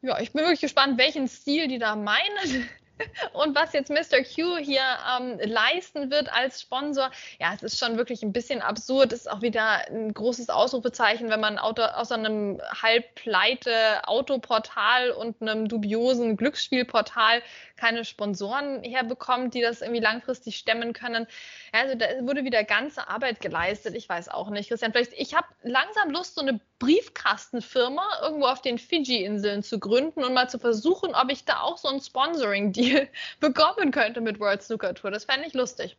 Ja, 0.00 0.20
ich 0.20 0.32
bin 0.32 0.42
wirklich 0.42 0.60
gespannt, 0.60 0.96
welchen 0.98 1.26
Stil 1.28 1.66
die 1.68 1.78
da 1.78 1.96
meinen. 1.96 2.68
Und 3.32 3.54
was 3.54 3.72
jetzt 3.72 3.90
Mr. 3.90 4.22
Q 4.22 4.56
hier 4.58 4.82
ähm, 5.16 5.38
leisten 5.42 6.10
wird 6.10 6.32
als 6.32 6.60
Sponsor, 6.60 7.10
ja, 7.38 7.52
es 7.54 7.62
ist 7.62 7.78
schon 7.78 7.96
wirklich 7.96 8.22
ein 8.22 8.32
bisschen 8.32 8.60
absurd. 8.60 9.12
Ist 9.12 9.30
auch 9.30 9.42
wieder 9.42 9.88
ein 9.88 10.12
großes 10.12 10.48
Ausrufezeichen, 10.50 11.30
wenn 11.30 11.40
man 11.40 11.58
Auto, 11.58 11.82
außer 11.82 12.16
einem 12.16 12.60
halbpleite 12.82 14.06
Autoportal 14.06 15.10
und 15.12 15.40
einem 15.40 15.68
dubiosen 15.68 16.36
Glücksspielportal 16.36 17.42
keine 17.76 18.04
Sponsoren 18.04 18.82
herbekommt, 18.82 19.54
die 19.54 19.60
das 19.60 19.80
irgendwie 19.80 20.00
langfristig 20.02 20.56
stemmen 20.56 20.92
können. 20.92 21.26
Also 21.72 21.96
da 21.96 22.06
wurde 22.22 22.44
wieder 22.44 22.64
ganze 22.64 23.08
Arbeit 23.08 23.40
geleistet. 23.40 23.94
Ich 23.94 24.08
weiß 24.08 24.28
auch 24.28 24.50
nicht, 24.50 24.68
Christian. 24.68 24.92
Vielleicht, 24.92 25.12
ich 25.12 25.34
habe 25.34 25.46
langsam 25.62 26.10
Lust, 26.10 26.34
so 26.34 26.40
eine 26.40 26.60
Briefkastenfirma 26.78 28.20
irgendwo 28.22 28.46
auf 28.46 28.62
den 28.62 28.78
Fiji-Inseln 28.78 29.62
zu 29.62 29.78
gründen 29.78 30.22
und 30.22 30.34
mal 30.34 30.48
zu 30.48 30.58
versuchen, 30.58 31.14
ob 31.14 31.30
ich 31.30 31.44
da 31.44 31.60
auch 31.60 31.78
so 31.78 31.88
ein 31.88 32.00
Sponsoring-Deal 32.00 33.08
bekommen 33.40 33.90
könnte 33.90 34.20
mit 34.20 34.38
World 34.40 34.62
Snooker 34.62 34.94
Tour. 34.94 35.10
Das 35.10 35.24
fände 35.24 35.46
ich 35.46 35.54
lustig. 35.54 35.96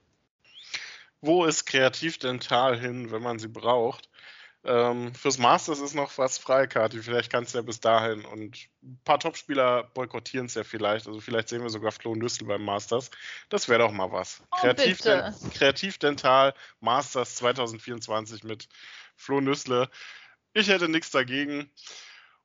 Wo 1.21 1.45
ist 1.45 1.65
Kreativdental 1.65 2.80
hin, 2.80 3.12
wenn 3.12 3.21
man 3.21 3.39
sie 3.39 3.49
braucht? 3.49 4.10
Ähm, 4.65 5.13
fürs 5.15 5.38
Masters 5.38 5.80
ist 5.80 5.95
noch 5.95 6.17
was 6.17 6.38
frei, 6.38 6.67
Kati. 6.67 7.01
Vielleicht 7.01 7.32
kannst 7.32 7.53
du 7.53 7.60
ja 7.60 7.62
bis 7.62 7.80
dahin. 7.80 8.25
Und 8.25 8.58
ein 8.84 8.99
paar 9.06 9.19
Topspieler 9.19 9.84
boykottieren 9.93 10.47
es 10.47 10.56
ja 10.56 10.63
vielleicht. 10.63 11.08
Also 11.08 11.21
vielleicht 11.21 11.49
sehen 11.49 11.62
wir 11.62 11.69
sogar 11.69 11.91
Flo 11.91 12.13
Nüssel 12.13 12.45
beim 12.45 12.63
Masters. 12.63 13.10
Das 13.47 13.69
wäre 13.69 13.80
doch 13.80 13.91
mal 13.91 14.12
was. 14.12 14.43
Oh, 14.51 14.58
Kreativ 14.58 14.99
Kreativdental 15.53 16.53
Masters 16.82 17.36
2024 17.36 18.43
mit 18.43 18.67
Flo 19.15 19.39
Nüssle. 19.39 19.89
Ich 20.53 20.67
hätte 20.67 20.89
nichts 20.89 21.12
dagegen. 21.12 21.71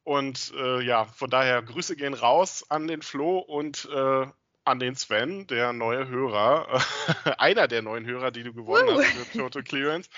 Und 0.02 0.52
äh, 0.56 0.82
ja, 0.82 1.06
von 1.06 1.30
daher 1.30 1.62
Grüße 1.62 1.96
gehen 1.96 2.14
raus 2.14 2.64
an 2.68 2.86
den 2.86 3.00
Flo 3.00 3.38
und 3.38 3.88
äh, 3.90 4.26
an 4.64 4.78
den 4.78 4.96
Sven, 4.96 5.46
der 5.46 5.72
neue 5.72 6.08
Hörer, 6.08 6.82
einer 7.38 7.68
der 7.68 7.82
neuen 7.82 8.06
Hörer, 8.06 8.30
die 8.30 8.42
du 8.42 8.52
gewonnen 8.52 8.88
uh. 8.88 8.98
hast 8.98 9.12
für 9.12 9.38
Total 9.38 9.62
Clearance. 9.62 10.10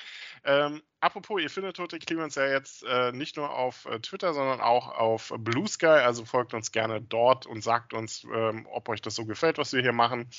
Ähm, 0.45 0.83
apropos, 1.01 1.41
ihr 1.41 1.51
findet 1.51 1.77
Total 1.77 1.99
Clearance 1.99 2.39
ja 2.41 2.49
jetzt 2.49 2.85
äh, 2.85 3.11
nicht 3.13 3.37
nur 3.37 3.51
auf 3.51 3.87
äh, 3.87 3.99
Twitter, 4.01 4.35
sondern 4.35 4.61
auch 4.61 4.89
auf 4.89 5.33
Blue 5.39 5.67
Sky. 5.67 5.87
Also 5.87 6.25
folgt 6.25 6.55
uns 6.55 6.71
gerne 6.71 7.01
dort 7.01 7.47
und 7.47 7.63
sagt 7.63 7.93
uns, 7.93 8.25
ähm, 8.33 8.67
ob 8.71 8.89
euch 8.89 9.03
das 9.03 9.17
so 9.17 9.25
gefällt, 9.25 9.59
was 9.59 9.73
wir 9.73 9.83
hier 9.83 9.93
machen. 9.93 10.31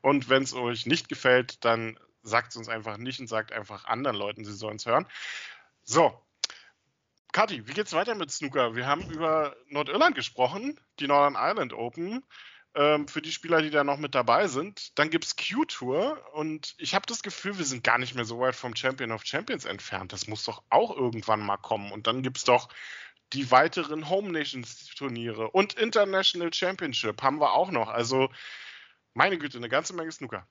Und 0.00 0.28
wenn 0.28 0.44
es 0.44 0.54
euch 0.54 0.86
nicht 0.86 1.08
gefällt, 1.08 1.64
dann 1.64 1.98
sagt 2.22 2.50
es 2.50 2.56
uns 2.56 2.68
einfach 2.68 2.96
nicht 2.96 3.18
und 3.18 3.26
sagt 3.26 3.52
einfach 3.52 3.84
anderen 3.86 4.16
Leuten, 4.16 4.44
sie 4.44 4.52
sollen 4.52 4.76
es 4.76 4.86
hören. 4.86 5.06
So, 5.82 6.20
Kathi, 7.36 7.68
wie 7.68 7.74
geht's 7.74 7.92
weiter 7.92 8.14
mit 8.14 8.30
Snooker? 8.30 8.76
Wir 8.76 8.86
haben 8.86 9.10
über 9.10 9.54
Nordirland 9.68 10.14
gesprochen, 10.14 10.80
die 10.98 11.06
Northern 11.06 11.34
Ireland 11.34 11.74
Open 11.74 12.24
ähm, 12.74 13.08
für 13.08 13.20
die 13.20 13.30
Spieler, 13.30 13.60
die 13.60 13.68
da 13.68 13.84
noch 13.84 13.98
mit 13.98 14.14
dabei 14.14 14.48
sind. 14.48 14.98
Dann 14.98 15.10
gibt 15.10 15.26
es 15.26 15.36
Q-Tour 15.36 16.18
und 16.32 16.74
ich 16.78 16.94
habe 16.94 17.04
das 17.04 17.22
Gefühl, 17.22 17.58
wir 17.58 17.66
sind 17.66 17.84
gar 17.84 17.98
nicht 17.98 18.14
mehr 18.14 18.24
so 18.24 18.40
weit 18.40 18.56
vom 18.56 18.74
Champion 18.74 19.12
of 19.12 19.26
Champions 19.26 19.66
entfernt. 19.66 20.14
Das 20.14 20.28
muss 20.28 20.46
doch 20.46 20.62
auch 20.70 20.96
irgendwann 20.96 21.40
mal 21.40 21.58
kommen. 21.58 21.92
Und 21.92 22.06
dann 22.06 22.22
gibt 22.22 22.38
es 22.38 22.44
doch 22.44 22.70
die 23.34 23.50
weiteren 23.50 24.08
Home 24.08 24.30
Nations 24.30 24.86
Turniere 24.94 25.50
und 25.50 25.74
International 25.74 26.50
Championship 26.54 27.20
haben 27.20 27.38
wir 27.38 27.52
auch 27.52 27.70
noch. 27.70 27.90
Also, 27.90 28.30
meine 29.12 29.36
Güte, 29.36 29.58
eine 29.58 29.68
ganze 29.68 29.92
Menge 29.92 30.10
Snooker. 30.10 30.48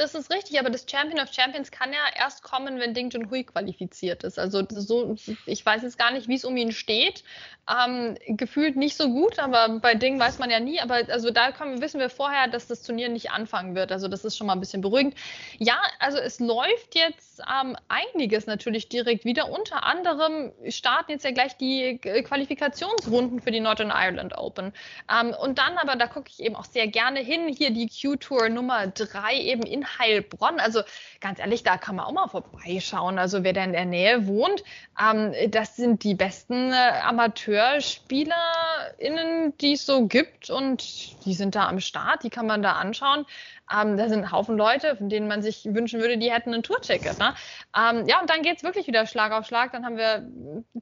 Das 0.00 0.14
ist 0.14 0.30
richtig, 0.30 0.58
aber 0.58 0.70
das 0.70 0.86
Champion 0.90 1.20
of 1.20 1.30
Champions 1.30 1.70
kann 1.70 1.92
ja 1.92 1.98
erst 2.16 2.42
kommen, 2.42 2.80
wenn 2.80 2.94
Ding 2.94 3.10
Junhui 3.10 3.44
qualifiziert 3.44 4.24
ist. 4.24 4.38
Also 4.38 4.62
so, 4.66 5.14
ich 5.44 5.66
weiß 5.66 5.82
jetzt 5.82 5.98
gar 5.98 6.10
nicht, 6.10 6.26
wie 6.26 6.36
es 6.36 6.46
um 6.46 6.56
ihn 6.56 6.72
steht. 6.72 7.22
Ähm, 7.68 8.16
gefühlt 8.26 8.76
nicht 8.76 8.96
so 8.96 9.10
gut, 9.10 9.38
aber 9.38 9.78
bei 9.78 9.94
Ding 9.94 10.18
weiß 10.18 10.38
man 10.38 10.48
ja 10.48 10.58
nie. 10.58 10.80
Aber 10.80 11.02
also 11.08 11.30
da 11.30 11.52
können, 11.52 11.82
wissen 11.82 12.00
wir 12.00 12.08
vorher, 12.08 12.48
dass 12.48 12.66
das 12.66 12.80
Turnier 12.80 13.10
nicht 13.10 13.30
anfangen 13.30 13.74
wird. 13.74 13.92
Also 13.92 14.08
das 14.08 14.24
ist 14.24 14.38
schon 14.38 14.46
mal 14.46 14.54
ein 14.54 14.60
bisschen 14.60 14.80
beruhigend. 14.80 15.16
Ja, 15.58 15.78
also 15.98 16.16
es 16.16 16.40
läuft 16.40 16.94
jetzt 16.94 17.42
ähm, 17.62 17.76
einiges 17.88 18.46
natürlich 18.46 18.88
direkt 18.88 19.26
wieder. 19.26 19.50
Unter 19.50 19.84
anderem 19.84 20.50
starten 20.70 21.12
jetzt 21.12 21.26
ja 21.26 21.30
gleich 21.30 21.58
die 21.58 21.98
Qualifikationsrunden 21.98 23.42
für 23.42 23.50
die 23.50 23.60
Northern 23.60 23.92
Ireland 23.94 24.36
Open. 24.38 24.72
Ähm, 25.12 25.34
und 25.38 25.58
dann 25.58 25.76
aber, 25.76 25.96
da 25.96 26.06
gucke 26.06 26.30
ich 26.30 26.40
eben 26.40 26.56
auch 26.56 26.64
sehr 26.64 26.88
gerne 26.88 27.20
hin, 27.20 27.48
hier 27.48 27.70
die 27.70 27.88
Q-Tour 27.88 28.48
Nummer 28.48 28.86
3 28.86 29.38
eben 29.38 29.62
in 29.62 29.89
Heilbronn. 29.98 30.60
Also 30.60 30.82
ganz 31.20 31.38
ehrlich, 31.38 31.62
da 31.62 31.76
kann 31.76 31.96
man 31.96 32.06
auch 32.06 32.12
mal 32.12 32.28
vorbeischauen. 32.28 33.18
Also 33.18 33.44
wer 33.44 33.52
da 33.52 33.64
in 33.64 33.72
der 33.72 33.84
Nähe 33.84 34.26
wohnt, 34.26 34.62
ähm, 35.00 35.34
das 35.50 35.76
sind 35.76 36.04
die 36.04 36.14
besten 36.14 36.72
äh, 36.72 37.00
AmateurspielerInnen, 37.02 39.56
die 39.58 39.72
es 39.72 39.86
so 39.86 40.06
gibt 40.06 40.50
und 40.50 41.24
die 41.24 41.34
sind 41.34 41.54
da 41.54 41.68
am 41.68 41.80
Start, 41.80 42.22
die 42.22 42.30
kann 42.30 42.46
man 42.46 42.62
da 42.62 42.72
anschauen. 42.72 43.26
Ähm, 43.72 43.96
da 43.96 44.08
sind 44.08 44.24
ein 44.24 44.32
Haufen 44.32 44.56
Leute, 44.56 44.96
von 44.96 45.08
denen 45.08 45.28
man 45.28 45.42
sich 45.42 45.64
wünschen 45.64 46.00
würde, 46.00 46.18
die 46.18 46.32
hätten 46.32 46.52
ein 46.52 46.62
Tourticket. 46.62 47.18
Ne? 47.18 47.34
Ähm, 47.76 48.06
ja, 48.08 48.20
und 48.20 48.28
dann 48.28 48.42
geht 48.42 48.56
es 48.56 48.64
wirklich 48.64 48.86
wieder 48.86 49.06
Schlag 49.06 49.32
auf 49.32 49.46
Schlag. 49.46 49.72
Dann 49.72 49.84
haben 49.84 49.96
wir 49.96 50.26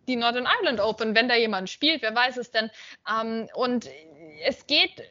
die 0.07 0.17
Northern 0.17 0.49
Ireland 0.61 0.81
Open, 0.81 1.15
wenn 1.15 1.29
da 1.29 1.35
jemand 1.35 1.69
spielt, 1.69 2.03
wer 2.03 2.15
weiß 2.15 2.39
es 2.39 2.51
denn. 2.51 2.71
Ähm, 3.09 3.49
und 3.55 3.89
es 4.45 4.67
geht 4.67 5.03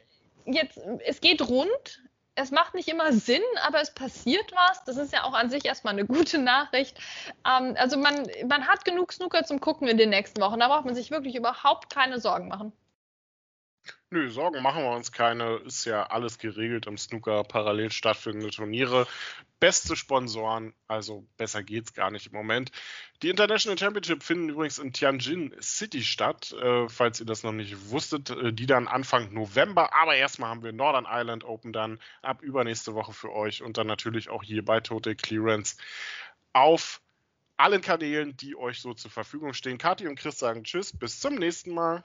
jetzt, 0.44 0.80
es 1.04 1.20
geht 1.20 1.48
rund 1.48 2.02
es 2.38 2.50
macht 2.52 2.74
nicht 2.74 2.88
immer 2.88 3.12
Sinn, 3.12 3.42
aber 3.66 3.80
es 3.80 3.92
passiert 3.92 4.52
was. 4.52 4.84
Das 4.84 4.96
ist 4.96 5.12
ja 5.12 5.24
auch 5.24 5.34
an 5.34 5.50
sich 5.50 5.64
erstmal 5.64 5.94
eine 5.94 6.06
gute 6.06 6.38
Nachricht. 6.38 6.96
Ähm, 7.44 7.74
also 7.76 7.98
man, 7.98 8.26
man 8.48 8.66
hat 8.66 8.84
genug 8.84 9.12
Snooker 9.12 9.44
zum 9.44 9.60
Gucken 9.60 9.88
in 9.88 9.98
den 9.98 10.10
nächsten 10.10 10.40
Wochen. 10.40 10.60
Da 10.60 10.68
braucht 10.68 10.84
man 10.84 10.94
sich 10.94 11.10
wirklich 11.10 11.34
überhaupt 11.34 11.90
keine 11.90 12.20
Sorgen 12.20 12.48
machen. 12.48 12.72
Nö, 14.10 14.30
Sorgen 14.30 14.62
machen 14.62 14.84
wir 14.84 14.92
uns 14.92 15.12
keine. 15.12 15.56
Ist 15.56 15.84
ja 15.84 16.06
alles 16.06 16.38
geregelt 16.38 16.86
im 16.86 16.96
Snooker, 16.96 17.44
parallel 17.44 17.92
stattfindende 17.92 18.48
Turniere. 18.50 19.06
Beste 19.60 19.96
Sponsoren, 19.96 20.72
also 20.86 21.26
besser 21.36 21.62
geht's 21.62 21.92
gar 21.92 22.10
nicht 22.10 22.28
im 22.28 22.32
Moment. 22.32 22.70
Die 23.22 23.28
International 23.28 23.76
Championship 23.76 24.22
finden 24.22 24.48
übrigens 24.48 24.78
in 24.78 24.94
Tianjin 24.94 25.54
City 25.60 26.02
statt, 26.02 26.52
äh, 26.52 26.88
falls 26.88 27.20
ihr 27.20 27.26
das 27.26 27.42
noch 27.42 27.52
nicht 27.52 27.90
wusstet. 27.90 28.30
Äh, 28.30 28.54
die 28.54 28.64
dann 28.64 28.88
Anfang 28.88 29.34
November. 29.34 29.94
Aber 29.94 30.14
erstmal 30.14 30.48
haben 30.48 30.62
wir 30.62 30.72
Northern 30.72 31.04
Ireland 31.04 31.44
Open 31.44 31.74
dann 31.74 32.00
ab 32.22 32.40
übernächste 32.40 32.94
Woche 32.94 33.12
für 33.12 33.30
euch 33.30 33.62
und 33.62 33.76
dann 33.76 33.86
natürlich 33.86 34.30
auch 34.30 34.42
hier 34.42 34.64
bei 34.64 34.80
Total 34.80 35.16
Clearance 35.16 35.76
auf 36.54 37.02
allen 37.58 37.82
Kanälen, 37.82 38.36
die 38.38 38.56
euch 38.56 38.80
so 38.80 38.94
zur 38.94 39.10
Verfügung 39.10 39.52
stehen. 39.52 39.76
Kathi 39.76 40.06
und 40.06 40.18
Chris 40.18 40.38
sagen 40.38 40.64
Tschüss, 40.64 40.96
bis 40.96 41.20
zum 41.20 41.34
nächsten 41.34 41.74
Mal. 41.74 42.04